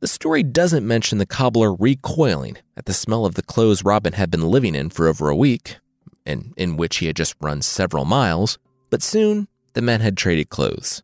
[0.00, 4.30] The story doesn't mention the cobbler recoiling at the smell of the clothes Robin had
[4.30, 5.78] been living in for over a week,
[6.26, 8.58] and in which he had just run several miles,
[8.90, 11.02] but soon the men had traded clothes.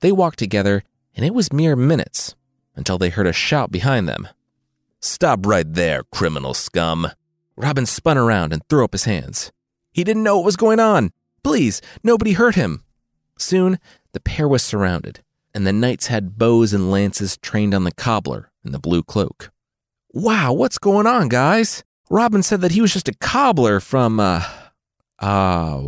[0.00, 0.82] They walked together,
[1.14, 2.34] and it was mere minutes
[2.74, 4.28] until they heard a shout behind them.
[5.06, 7.12] Stop right there, criminal scum.
[7.56, 9.52] Robin spun around and threw up his hands.
[9.92, 11.10] He didn't know what was going on.
[11.44, 12.82] Please, nobody hurt him.
[13.38, 13.78] Soon,
[14.12, 15.22] the pair was surrounded,
[15.54, 19.52] and the knights had bows and lances trained on the cobbler in the blue cloak.
[20.12, 21.84] Wow, what's going on, guys?
[22.10, 24.42] Robin said that he was just a cobbler from, uh,
[25.20, 25.80] uh,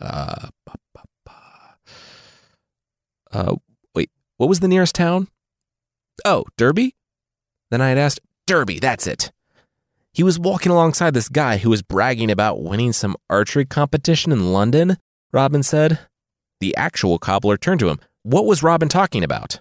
[0.00, 0.48] Uh,
[3.32, 3.54] uh,
[3.94, 5.28] wait, what was the nearest town?
[6.24, 6.94] Oh, Derby?
[7.70, 9.32] Then I had asked, Derby, that's it.
[10.12, 14.52] He was walking alongside this guy who was bragging about winning some archery competition in
[14.52, 14.96] London,
[15.32, 15.98] Robin said.
[16.60, 17.98] The actual cobbler turned to him.
[18.22, 19.60] What was Robin talking about?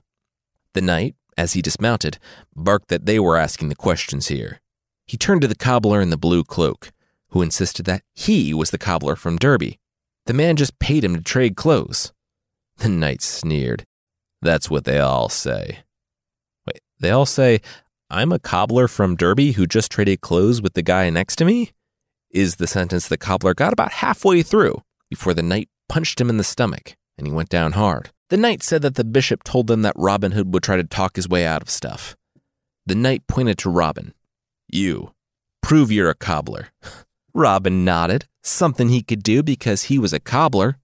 [0.74, 2.20] The knight, as he dismounted,
[2.56, 4.62] barked that they were asking the questions here.
[5.06, 6.92] He turned to the cobbler in the blue cloak,
[7.30, 9.78] who insisted that he was the cobbler from Derby.
[10.26, 12.14] The man just paid him to trade clothes.
[12.78, 13.86] The knight sneered.
[14.42, 15.80] That's what they all say.
[16.66, 17.62] Wait, they all say,
[18.10, 21.72] I'm a cobbler from Derby who just traded clothes with the guy next to me?
[22.30, 26.38] Is the sentence the cobbler got about halfway through before the knight punched him in
[26.38, 28.12] the stomach and he went down hard.
[28.30, 31.16] The knight said that the bishop told them that Robin Hood would try to talk
[31.16, 32.16] his way out of stuff.
[32.86, 34.14] The knight pointed to Robin.
[34.72, 35.14] You,
[35.64, 36.70] prove you're a cobbler.
[37.34, 40.78] Robin nodded, something he could do because he was a cobbler.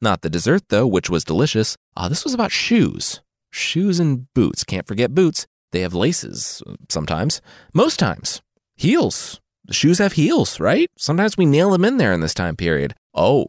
[0.00, 1.76] Not the dessert, though, which was delicious.
[1.96, 3.22] Ah, this was about shoes.
[3.52, 4.64] Shoes and boots.
[4.64, 5.46] Can't forget boots.
[5.74, 7.42] They have laces, sometimes.
[7.72, 8.40] Most times.
[8.76, 9.40] Heels.
[9.72, 10.88] Shoes have heels, right?
[10.96, 12.94] Sometimes we nail them in there in this time period.
[13.12, 13.48] Oh,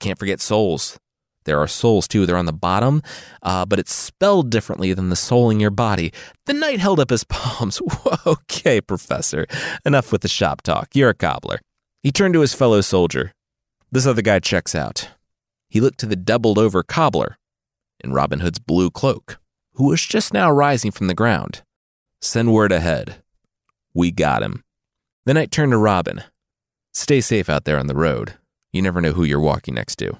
[0.00, 0.98] can't forget soles.
[1.44, 2.24] There are soles too.
[2.24, 3.02] They're on the bottom,
[3.42, 6.10] uh, but it's spelled differently than the soul in your body.
[6.46, 7.82] The knight held up his palms.
[8.26, 9.46] okay, Professor.
[9.84, 10.88] Enough with the shop talk.
[10.94, 11.60] You're a cobbler.
[12.02, 13.32] He turned to his fellow soldier.
[13.90, 15.10] This other guy checks out.
[15.68, 17.36] He looked to the doubled over cobbler
[18.02, 19.38] in Robin Hood's blue cloak,
[19.74, 21.62] who was just now rising from the ground.
[22.20, 23.22] Send word ahead.
[23.94, 24.64] We got him.
[25.24, 26.22] The knight turned to Robin.
[26.92, 28.34] Stay safe out there on the road.
[28.72, 30.18] You never know who you're walking next to.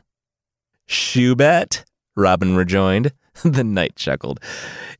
[0.86, 1.84] Shoe bet?
[2.16, 3.12] Robin rejoined.
[3.44, 4.40] the knight chuckled.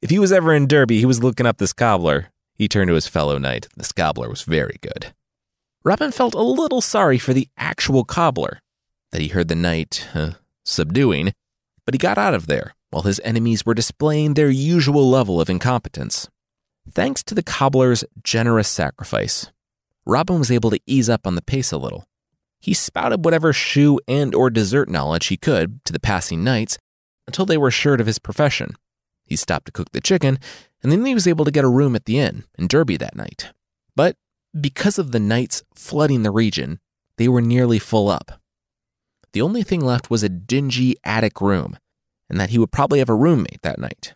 [0.01, 2.29] If he was ever in Derby, he was looking up this cobbler.
[2.55, 3.69] He turned to his fellow knight.
[3.77, 5.15] This cobbler was very good.
[5.85, 8.61] Robin felt a little sorry for the actual cobbler
[9.11, 10.33] that he heard the knight uh,
[10.65, 11.33] subduing,
[11.85, 15.51] but he got out of there while his enemies were displaying their usual level of
[15.51, 16.29] incompetence.
[16.89, 19.51] Thanks to the cobbler's generous sacrifice,
[20.07, 22.05] Robin was able to ease up on the pace a little
[22.63, 26.79] he spouted whatever shoe and or dessert knowledge he could to the passing knights
[27.27, 28.77] until they were assured of his profession.
[29.27, 30.39] He stopped to cook the chicken,
[30.81, 33.17] and then he was able to get a room at the inn in Derby that
[33.17, 33.53] night.
[33.97, 34.17] But
[34.59, 36.79] because of the knights flooding the region,
[37.17, 38.41] they were nearly full up.
[39.33, 41.77] The only thing left was a dingy attic room,
[42.33, 44.15] and that he would probably have a roommate that night.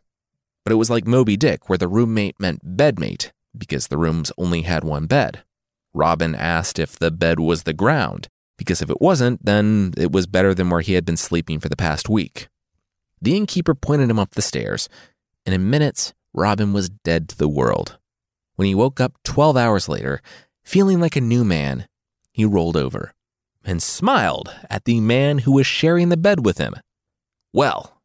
[0.64, 4.62] But it was like Moby Dick, where the roommate meant bedmate, because the rooms only
[4.62, 5.44] had one bed.
[5.92, 10.26] Robin asked if the bed was the ground, because if it wasn't, then it was
[10.26, 12.48] better than where he had been sleeping for the past week.
[13.20, 14.88] The innkeeper pointed him up the stairs,
[15.44, 17.98] and in minutes, Robin was dead to the world.
[18.56, 20.22] When he woke up 12 hours later,
[20.64, 21.86] feeling like a new man,
[22.32, 23.12] he rolled over
[23.62, 26.74] and smiled at the man who was sharing the bed with him.
[27.52, 27.95] Well,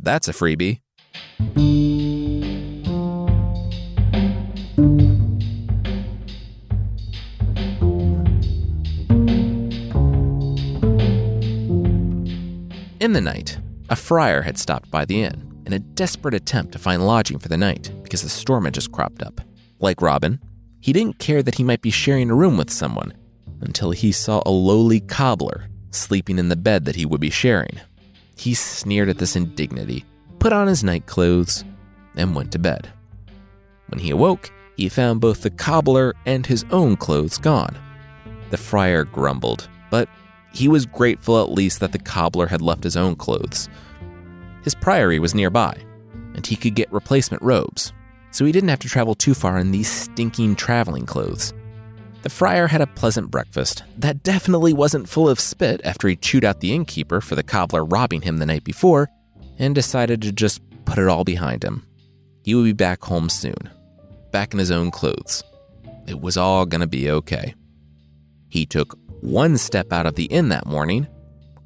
[0.00, 0.80] that's a freebie.
[13.00, 13.58] In the night,
[13.88, 17.48] a friar had stopped by the inn in a desperate attempt to find lodging for
[17.48, 19.40] the night because the storm had just cropped up.
[19.78, 20.40] Like Robin,
[20.80, 23.12] he didn't care that he might be sharing a room with someone
[23.60, 27.80] until he saw a lowly cobbler sleeping in the bed that he would be sharing.
[28.38, 30.04] He sneered at this indignity,
[30.38, 31.64] put on his night clothes,
[32.14, 32.88] and went to bed.
[33.88, 37.76] When he awoke, he found both the cobbler and his own clothes gone.
[38.50, 40.08] The friar grumbled, but
[40.52, 43.68] he was grateful at least that the cobbler had left his own clothes.
[44.62, 45.76] His priory was nearby,
[46.34, 47.92] and he could get replacement robes,
[48.30, 51.52] so he didn't have to travel too far in these stinking traveling clothes.
[52.28, 56.44] The friar had a pleasant breakfast that definitely wasn't full of spit after he chewed
[56.44, 59.08] out the innkeeper for the cobbler robbing him the night before,
[59.58, 61.86] and decided to just put it all behind him.
[62.44, 63.70] He would be back home soon,
[64.30, 65.42] back in his own clothes.
[66.06, 67.54] It was all gonna be okay.
[68.50, 71.06] He took one step out of the inn that morning,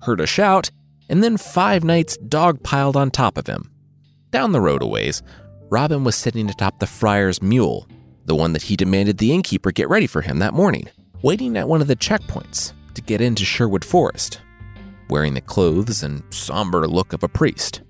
[0.02, 0.70] heard a shout,
[1.08, 3.72] and then five knights dog-piled on top of him.
[4.30, 5.24] Down the road a ways,
[5.70, 7.88] Robin was sitting atop the friar's mule,
[8.24, 10.88] the one that he demanded the innkeeper get ready for him that morning,
[11.22, 14.40] waiting at one of the checkpoints to get into Sherwood Forest,
[15.08, 17.82] wearing the clothes and somber look of a priest.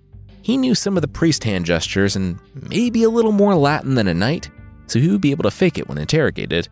[0.43, 4.09] He knew some of the priest hand gestures and maybe a little more Latin than
[4.09, 4.51] a knight,
[4.87, 6.68] so he would be able to fake it when interrogated.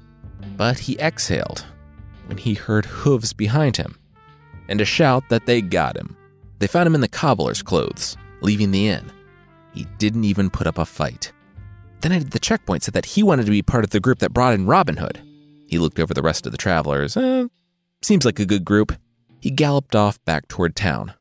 [0.57, 1.65] But he exhaled
[2.27, 3.97] when he heard hooves behind him
[4.69, 6.17] and a shout that they got him.
[6.59, 9.11] They found him in the cobbler's clothes, leaving the inn.
[9.73, 11.33] He didn't even put up a fight.
[12.01, 14.33] Then at the checkpoint said that he wanted to be part of the group that
[14.33, 15.21] brought in Robin Hood.
[15.67, 17.17] He looked over the rest of the travelers.
[17.17, 17.47] Eh,
[18.03, 18.93] seems like a good group.
[19.41, 21.15] he galloped off back toward town.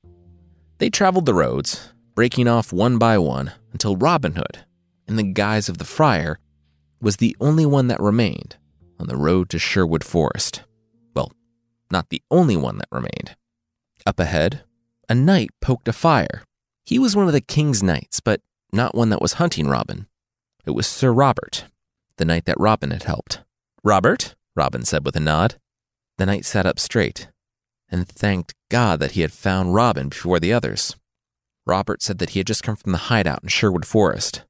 [0.80, 4.66] They traveled the roads, breaking off one by one until Robin Hood,
[5.08, 6.40] in the guise of the friar,
[7.02, 8.58] was the only one that remained
[9.00, 10.64] on the road to Sherwood Forest.
[11.16, 11.32] Well,
[11.92, 13.36] not the only one that remained.
[14.06, 14.64] Up ahead,
[15.08, 16.44] a knight poked a fire.
[16.86, 18.42] He was one of the king's knights, but
[18.74, 20.08] not one that was hunting Robin.
[20.66, 21.66] It was Sir Robert,
[22.18, 23.42] the knight that Robin had helped.
[23.84, 25.56] Robert, Robin said with a nod.
[26.18, 27.30] The knight sat up straight
[27.90, 30.96] and thanked God that he had found Robin before the others.
[31.66, 34.44] Robert said that he had just come from the hideout in Sherwood Forest.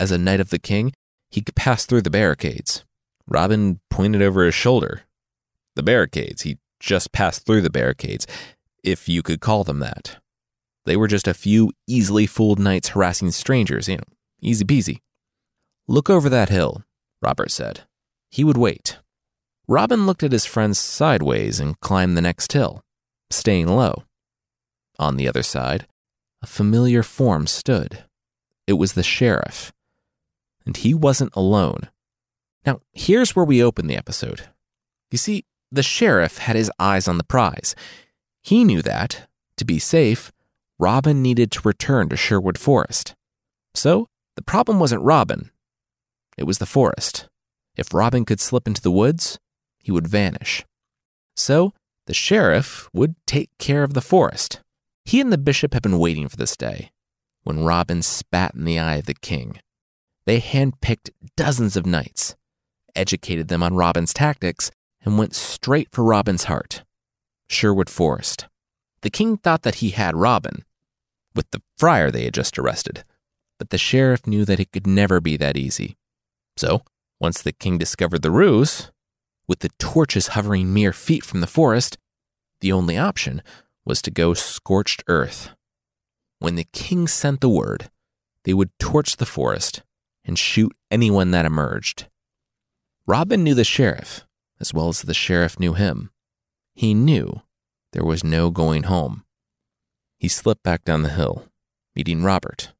[0.00, 0.92] As a knight of the king,
[1.30, 2.84] he could pass through the barricades.
[3.26, 5.02] Robin pointed over his shoulder.
[5.74, 6.42] The barricades.
[6.42, 8.26] He just passed through the barricades,
[8.82, 10.18] if you could call them that.
[10.84, 14.04] They were just a few easily fooled knights harassing strangers, you know,
[14.40, 14.98] easy peasy.
[15.86, 16.82] Look over that hill,
[17.20, 17.82] Robert said.
[18.30, 18.98] He would wait.
[19.68, 22.82] Robin looked at his friends sideways and climbed the next hill,
[23.30, 24.04] staying low.
[24.98, 25.86] On the other side,
[26.42, 28.04] a familiar form stood.
[28.66, 29.72] It was the sheriff.
[30.66, 31.90] And he wasn't alone.
[32.64, 34.42] Now, here's where we open the episode.
[35.10, 37.74] You see, the sheriff had his eyes on the prize.
[38.42, 39.28] He knew that,
[39.58, 40.32] to be safe,
[40.78, 43.14] Robin needed to return to Sherwood Forest.
[43.74, 45.50] So, the problem wasn't Robin,
[46.36, 47.28] it was the forest.
[47.76, 49.38] If Robin could slip into the woods,
[49.78, 50.64] he would vanish.
[51.36, 51.72] So,
[52.06, 54.60] the sheriff would take care of the forest.
[55.04, 56.90] He and the bishop had been waiting for this day,
[57.42, 59.60] when Robin spat in the eye of the king.
[60.26, 62.34] They handpicked dozens of knights,
[62.94, 64.70] educated them on Robin's tactics,
[65.04, 66.82] and went straight for Robin's heart
[67.46, 68.46] Sherwood Forest.
[69.02, 70.64] The king thought that he had Robin,
[71.34, 73.04] with the friar they had just arrested,
[73.58, 75.96] but the sheriff knew that it could never be that easy.
[76.56, 76.82] So,
[77.20, 78.90] once the king discovered the ruse,
[79.46, 81.98] with the torches hovering mere feet from the forest,
[82.60, 83.42] the only option
[83.84, 85.50] was to go scorched earth.
[86.38, 87.90] When the king sent the word,
[88.44, 89.82] they would torch the forest
[90.24, 92.06] and shoot anyone that emerged.
[93.06, 94.24] Robin knew the sheriff
[94.60, 96.10] as well as the sheriff knew him.
[96.74, 97.42] He knew
[97.92, 99.24] there was no going home.
[100.18, 101.48] He slipped back down the hill,
[101.94, 102.72] meeting Robert,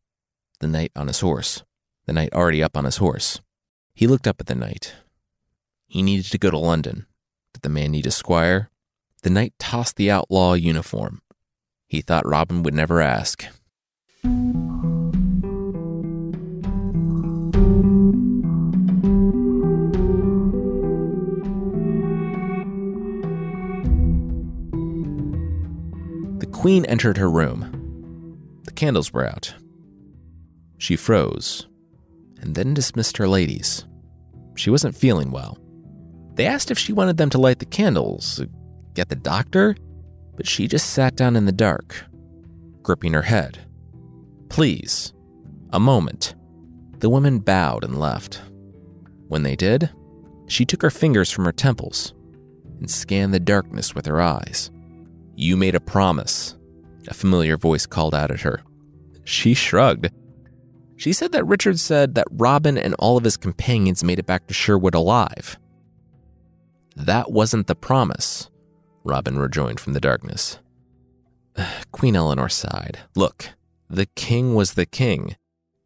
[0.60, 1.62] the knight on his horse,
[2.06, 3.40] the knight already up on his horse.
[3.96, 4.92] He looked up at the knight.
[5.86, 7.06] He needed to go to London.
[7.52, 8.68] Did the man need a squire?
[9.22, 11.22] The knight tossed the outlaw uniform.
[11.86, 13.46] He thought Robin would never ask.
[26.40, 28.40] The queen entered her room.
[28.64, 29.54] The candles were out.
[30.78, 31.68] She froze
[32.44, 33.86] and then dismissed her ladies.
[34.54, 35.58] She wasn't feeling well.
[36.34, 38.44] They asked if she wanted them to light the candles, uh,
[38.92, 39.74] get the doctor,
[40.36, 42.04] but she just sat down in the dark,
[42.82, 43.58] gripping her head.
[44.48, 45.12] Please,
[45.72, 46.34] a moment.
[46.98, 48.42] The women bowed and left.
[49.28, 49.90] When they did,
[50.46, 52.12] she took her fingers from her temples
[52.78, 54.70] and scanned the darkness with her eyes.
[55.34, 56.56] You made a promise,
[57.08, 58.60] a familiar voice called out at her.
[59.24, 60.10] She shrugged.
[60.96, 64.46] She said that Richard said that Robin and all of his companions made it back
[64.46, 65.58] to Sherwood alive.
[66.96, 68.50] That wasn't the promise,
[69.02, 70.60] Robin rejoined from the darkness.
[71.92, 73.00] Queen Eleanor sighed.
[73.16, 73.50] Look,
[73.90, 75.36] the king was the king.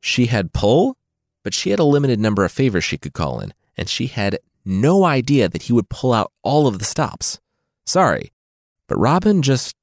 [0.00, 0.96] She had pull,
[1.42, 4.38] but she had a limited number of favors she could call in, and she had
[4.64, 7.40] no idea that he would pull out all of the stops.
[7.86, 8.32] Sorry,
[8.86, 9.74] but Robin just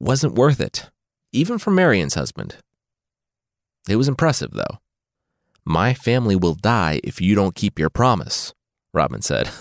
[0.00, 0.90] wasn't worth it,
[1.30, 2.56] even for Marion's husband.
[3.88, 4.78] It was impressive, though.
[5.64, 8.52] My family will die if you don't keep your promise,
[8.92, 9.50] Robin said.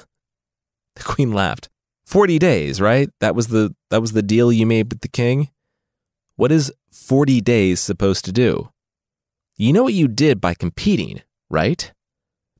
[0.96, 1.70] The queen laughed.
[2.06, 3.10] Forty days, right?
[3.22, 5.50] That was the that was the deal you made with the king?
[6.36, 8.72] What is forty days supposed to do?
[9.56, 11.94] You know what you did by competing, right?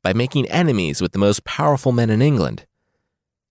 [0.02, 2.64] By making enemies with the most powerful men in England.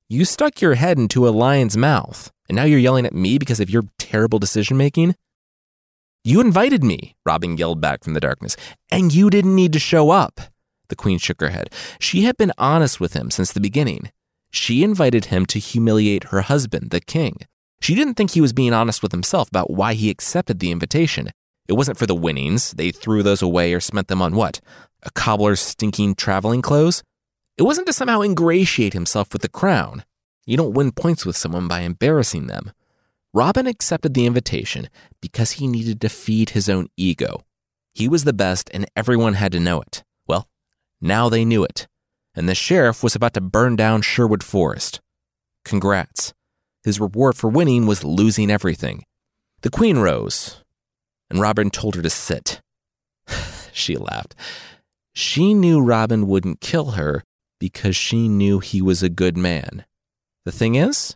[0.10, 3.60] You stuck your head into a lion's mouth, and now you're yelling at me because
[3.60, 5.16] of your terrible decision making?
[6.24, 8.56] You invited me, Robin yelled back from the darkness,
[8.92, 10.40] and you didn't need to show up.
[10.90, 11.74] The queen shook her head.
[12.00, 14.12] She had been honest with him since the beginning.
[14.52, 17.38] She invited him to humiliate her husband, the king.
[17.82, 21.30] She didn't think he was being honest with himself about why he accepted the invitation.
[21.68, 22.72] It wasn't for the winnings.
[22.74, 24.62] They threw those away or spent them on what?
[25.02, 27.02] A cobbler's stinking traveling clothes?
[27.58, 30.04] It wasn't to somehow ingratiate himself with the crown.
[30.46, 32.72] You don't win points with someone by embarrassing them.
[33.34, 34.90] Robin accepted the invitation
[35.22, 37.46] because he needed to feed his own ego.
[37.94, 40.04] He was the best and everyone had to know it.
[40.28, 40.48] Well,
[41.00, 41.88] now they knew it.
[42.36, 45.02] And the sheriff was about to burn down Sherwood Forest.
[45.64, 46.34] Congrats.
[46.84, 49.04] His reward for winning was losing everything.
[49.62, 50.64] The queen rose,
[51.30, 52.62] and Robin told her to sit.
[53.74, 54.34] she laughed.
[55.14, 57.24] She knew Robin wouldn't kill her
[57.60, 59.86] because she knew he was a good man.
[60.46, 61.16] The thing is,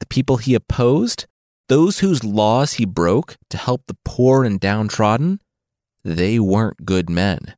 [0.00, 1.26] the people he opposed,
[1.70, 5.40] those whose laws he broke to help the poor and downtrodden,
[6.02, 7.54] they weren't good men.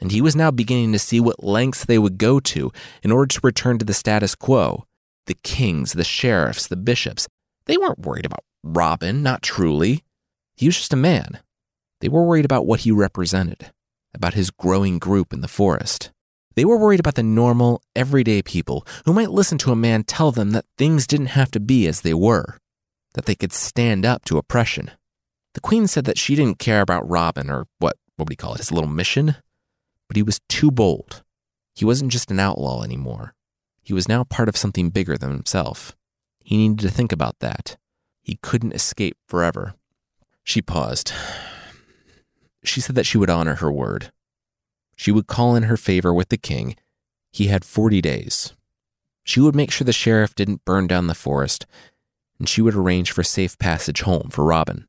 [0.00, 2.72] And he was now beginning to see what lengths they would go to
[3.04, 4.84] in order to return to the status quo.
[5.26, 7.28] The kings, the sheriffs, the bishops,
[7.66, 10.02] they weren't worried about Robin, not truly.
[10.56, 11.38] He was just a man.
[12.00, 13.70] They were worried about what he represented,
[14.12, 16.10] about his growing group in the forest.
[16.56, 20.32] They were worried about the normal, everyday people who might listen to a man tell
[20.32, 22.58] them that things didn't have to be as they were,
[23.16, 24.90] that they could stand up to oppression.
[25.54, 28.52] The queen said that she didn't care about Robin or what, what would he call
[28.52, 29.36] it, his little mission?
[30.06, 31.24] But he was too bold.
[31.74, 33.34] He wasn't just an outlaw anymore.
[33.82, 35.96] He was now part of something bigger than himself.
[36.44, 37.78] He needed to think about that.
[38.22, 39.74] He couldn't escape forever.
[40.44, 41.10] She paused.
[42.64, 44.12] She said that she would honor her word.
[44.94, 46.76] She would call in her favor with the king.
[47.32, 48.54] He had 40 days.
[49.24, 51.66] She would make sure the sheriff didn't burn down the forest,
[52.38, 54.86] and she would arrange for safe passage home for Robin.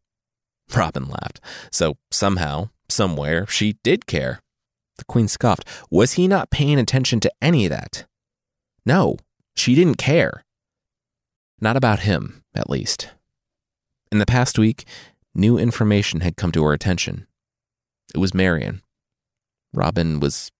[0.75, 1.39] Robin laughed.
[1.71, 4.41] So somehow, somewhere, she did care.
[4.97, 5.65] The queen scoffed.
[5.89, 8.05] Was he not paying attention to any of that?
[8.85, 9.17] No,
[9.55, 10.43] she didn't care.
[11.61, 13.09] Not about him, at least.
[14.11, 14.85] In the past week,
[15.35, 17.27] new information had come to her attention.
[18.13, 18.81] It was Marion.
[19.73, 20.51] Robin was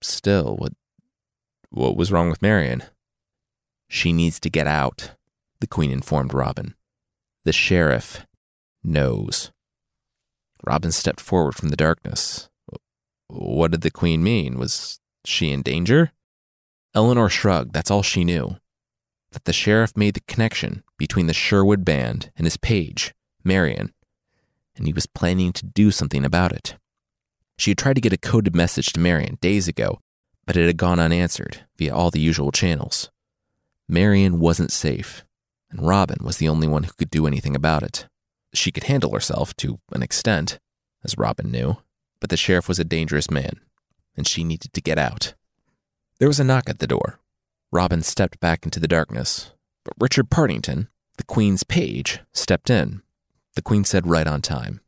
[0.00, 0.72] still what
[1.70, 2.82] what was wrong with Marion?
[3.88, 5.10] She needs to get out,
[5.60, 6.74] the queen informed Robin.
[7.44, 8.26] The sheriff
[8.82, 9.50] knows.
[10.64, 12.48] Robin stepped forward from the darkness.
[13.28, 14.58] What did the queen mean?
[14.58, 16.12] Was she in danger?
[16.94, 17.72] Eleanor shrugged.
[17.72, 18.56] That's all she knew.
[19.32, 23.92] That the sheriff made the connection between the Sherwood band and his page, Marion,
[24.76, 26.76] and he was planning to do something about it.
[27.58, 30.00] She had tried to get a coded message to Marion days ago,
[30.46, 33.10] but it had gone unanswered via all the usual channels.
[33.88, 35.24] Marion wasn't safe,
[35.70, 38.06] and Robin was the only one who could do anything about it.
[38.54, 40.58] She could handle herself to an extent,
[41.04, 41.78] as Robin knew,
[42.20, 43.60] but the sheriff was a dangerous man,
[44.16, 45.34] and she needed to get out.
[46.18, 47.20] There was a knock at the door.
[47.70, 49.52] Robin stepped back into the darkness,
[49.84, 53.02] but Richard Partington, the Queen's page, stepped in.
[53.54, 54.80] The Queen said right on time.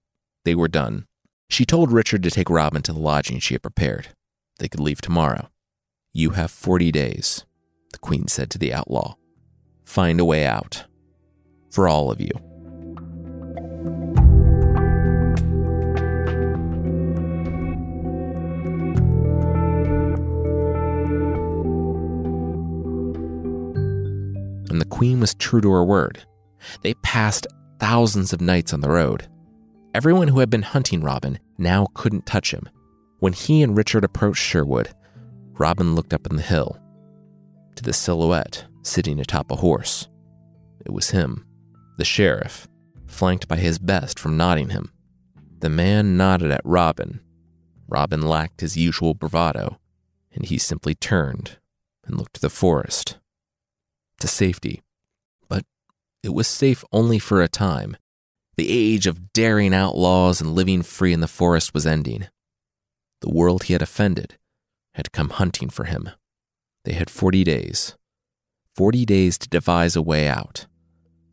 [0.45, 1.07] They were done.
[1.49, 4.09] She told Richard to take Robin to the lodging she had prepared.
[4.59, 5.51] They could leave tomorrow.
[6.13, 7.45] You have 40 days,
[7.93, 9.17] the Queen said to the outlaw.
[9.91, 10.85] Find a way out.
[11.73, 12.31] For all of you.
[24.71, 26.23] And the Queen was true to her word.
[26.83, 27.49] They passed
[27.81, 29.27] thousands of knights on the road,
[29.93, 32.69] Everyone who had been hunting Robin now couldn't touch him.
[33.19, 34.91] When he and Richard approached Sherwood,
[35.55, 36.79] Robin looked up in the hill
[37.75, 40.09] to the silhouette sitting atop a horse.
[40.85, 41.47] It was him,
[41.99, 42.69] the sheriff,
[43.07, 44.91] flanked by his best from Nottingham.
[45.61, 47.21] The man nodded at Robin.
[47.89, 49.79] Robin lacked his usual bravado,
[50.33, 51.59] and he simply turned
[52.05, 53.19] and looked to the forest,
[54.21, 54.83] to safety.
[55.49, 55.65] But
[56.23, 57.97] it was safe only for a time.
[58.57, 62.29] The age of daring outlaws and living free in the forest was ending.
[63.21, 64.39] The world he had offended
[64.95, 66.11] had come hunting for him.
[66.85, 67.97] They had 40 days.
[68.77, 70.67] 40 days to devise a way out.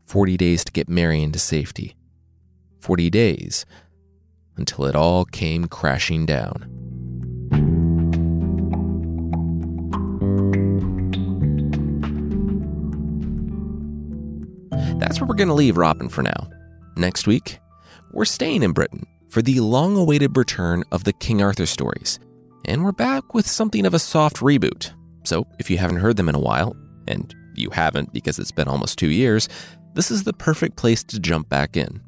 [0.06, 1.94] 40 days to get Marion to safety.
[2.80, 3.64] 40 days
[4.56, 6.68] until it all came crashing down.
[14.98, 16.50] That's where we're going to leave Robin for now.
[16.96, 17.60] Next week,
[18.12, 22.18] we're staying in Britain for the long awaited return of the King Arthur stories,
[22.64, 24.92] and we're back with something of a soft reboot.
[25.24, 26.74] So if you haven't heard them in a while,
[27.08, 29.48] and you haven't because it's been almost two years,
[29.94, 32.00] this is the perfect place to jump back in.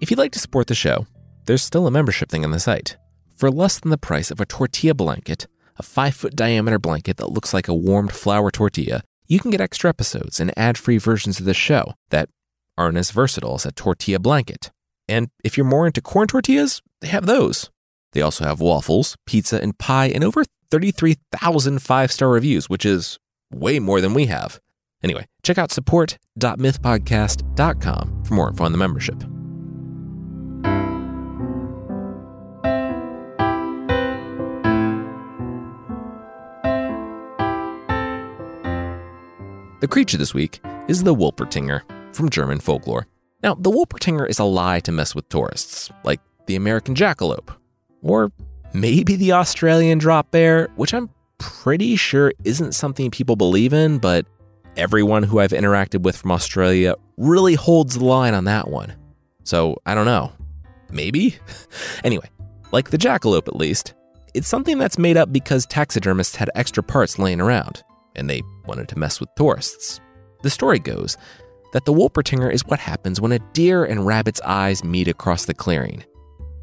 [0.00, 1.06] If you'd like to support the show,
[1.46, 2.96] there's still a membership thing on the site.
[3.36, 7.30] For less than the price of a tortilla blanket, a five foot diameter blanket that
[7.30, 11.38] looks like a warmed flour tortilla, you can get extra episodes and ad free versions
[11.40, 12.28] of the show that
[12.76, 14.70] aren't as versatile as a tortilla blanket.
[15.08, 17.70] And if you're more into corn tortillas, they have those.
[18.12, 23.18] They also have waffles, pizza, and pie, and over 33,000 five star reviews, which is
[23.52, 24.58] way more than we have.
[25.02, 29.18] Anyway, check out support.mythpodcast.com for more info on the membership.
[39.80, 41.82] The creature this week is the Wolpertinger
[42.14, 43.08] from German folklore.
[43.42, 47.52] Now, the Wolpertinger is a lie to mess with tourists, like the American jackalope,
[48.00, 48.30] or
[48.72, 51.10] maybe the Australian drop bear, which I'm
[51.42, 54.26] pretty sure isn't something people believe in, but
[54.76, 58.94] everyone who I've interacted with from Australia really holds the line on that one.
[59.42, 60.32] So I don't know.
[60.90, 61.36] Maybe?
[62.04, 62.30] anyway,
[62.70, 63.94] like the jackalope at least,
[64.34, 67.82] it's something that's made up because taxidermists had extra parts laying around,
[68.14, 70.00] and they wanted to mess with tourists.
[70.42, 71.16] The story goes
[71.72, 75.54] that the Wolpertinger is what happens when a deer and rabbit's eyes meet across the
[75.54, 76.04] clearing,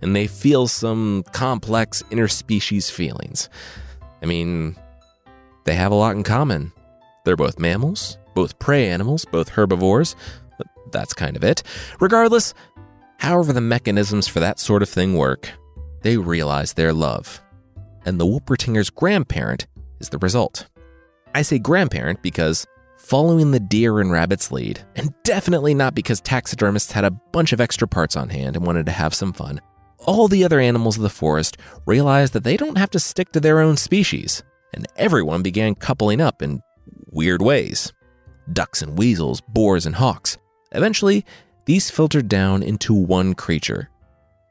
[0.02, 3.50] and they feel some complex interspecies feelings.
[4.22, 4.76] I mean,
[5.66, 6.72] they have a lot in common.
[7.26, 10.16] They're both mammals, both prey animals, both herbivores.
[10.92, 11.64] That's kind of it.
[12.00, 12.54] Regardless,
[13.18, 15.52] however the mechanisms for that sort of thing work,
[16.02, 17.42] they realize their love.
[18.06, 19.68] And the Wolpertinger's grandparent
[20.00, 20.68] is the result.
[21.36, 22.66] I say grandparent because
[22.98, 27.62] following the deer and rabbit's lead, and definitely not because taxidermists had a bunch of
[27.62, 29.62] extra parts on hand and wanted to have some fun,
[30.00, 33.40] all the other animals of the forest realized that they don't have to stick to
[33.40, 34.44] their own species,
[34.74, 36.62] and everyone began coupling up in
[37.12, 37.94] weird ways
[38.52, 40.38] ducks and weasels, boars and hawks.
[40.72, 41.24] Eventually,
[41.66, 43.90] these filtered down into one creature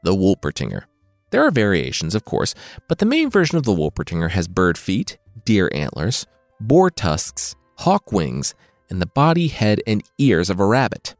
[0.03, 0.83] the Wolpertinger.
[1.31, 2.55] There are variations, of course,
[2.87, 6.25] but the main version of the Wolpertinger has bird feet, deer antlers,
[6.61, 8.55] boar tusks, hawk wings,
[8.89, 11.15] and the body, head, and ears of a rabbit.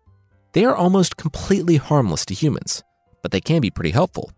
[0.54, 2.84] They are almost completely harmless to humans
[3.22, 4.32] but they can be pretty helpful.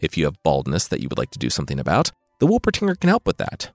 [0.00, 3.08] If you have baldness that you would like to do something about, the Wolpertinger can
[3.08, 3.70] help with that.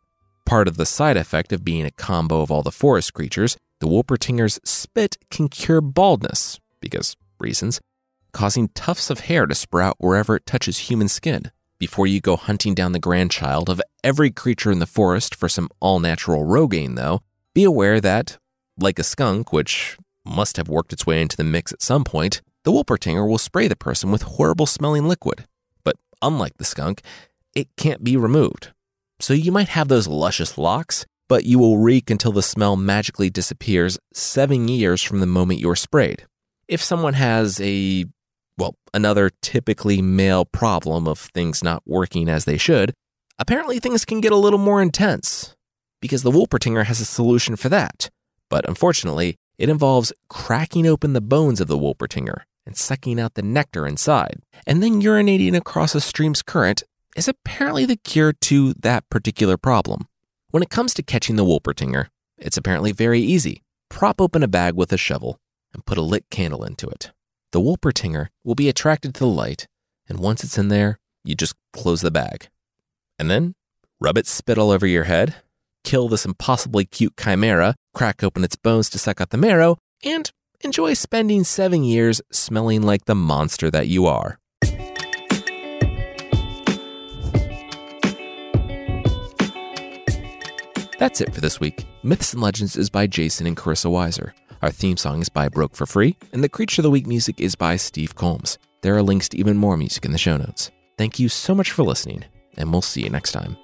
[0.46, 3.88] Part of the side effect of being a combo of all the forest creatures, the
[3.88, 7.82] Wolpertinger's spit can cure baldness, because reasons,
[8.32, 11.52] causing tufts of hair to sprout wherever it touches human skin.
[11.80, 15.70] Before you go hunting down the grandchild of every creature in the forest for some
[15.82, 17.22] all natural Rogaine, though,
[17.54, 18.38] be aware that,
[18.80, 22.42] like a skunk, which must have worked its way into the mix at some point,
[22.64, 25.46] the Wolpertinger will spray the person with horrible smelling liquid,
[25.84, 27.02] but unlike the skunk,
[27.54, 28.72] it can't be removed.
[29.20, 33.30] So you might have those luscious locks, but you will reek until the smell magically
[33.30, 36.26] disappears seven years from the moment you're sprayed.
[36.68, 38.06] If someone has a,
[38.58, 42.94] well, another typically male problem of things not working as they should,
[43.38, 45.54] apparently things can get a little more intense
[46.02, 48.10] because the Wolpertinger has a solution for that.
[48.50, 53.42] But unfortunately, it involves cracking open the bones of the Wolpertinger and sucking out the
[53.42, 56.84] nectar inside, and then urinating across a stream's current
[57.16, 60.08] is apparently the cure to that particular problem.
[60.50, 62.08] When it comes to catching the Wolpertinger,
[62.38, 63.64] it's apparently very easy.
[63.90, 65.40] Prop open a bag with a shovel
[65.74, 67.12] and put a lit candle into it.
[67.52, 69.68] The Wolpertinger will be attracted to the light,
[70.08, 72.50] and once it's in there, you just close the bag.
[73.20, 73.54] And then
[74.00, 75.36] rub its spit all over your head,
[75.84, 80.32] kill this impossibly cute chimera, crack open its bones to suck out the marrow, and
[80.64, 84.40] enjoy spending seven years smelling like the monster that you are.
[91.00, 91.86] That's it for this week.
[92.04, 94.32] Myths and Legends is by Jason and Carissa Weiser.
[94.62, 97.42] Our theme song is by Broke for Free, and the Creature of the Week music
[97.42, 98.58] is by Steve Combs.
[98.82, 100.72] There are links to even more music in the show notes.
[100.98, 102.24] Thank you so much for listening,
[102.56, 103.58] and we'll see you next time.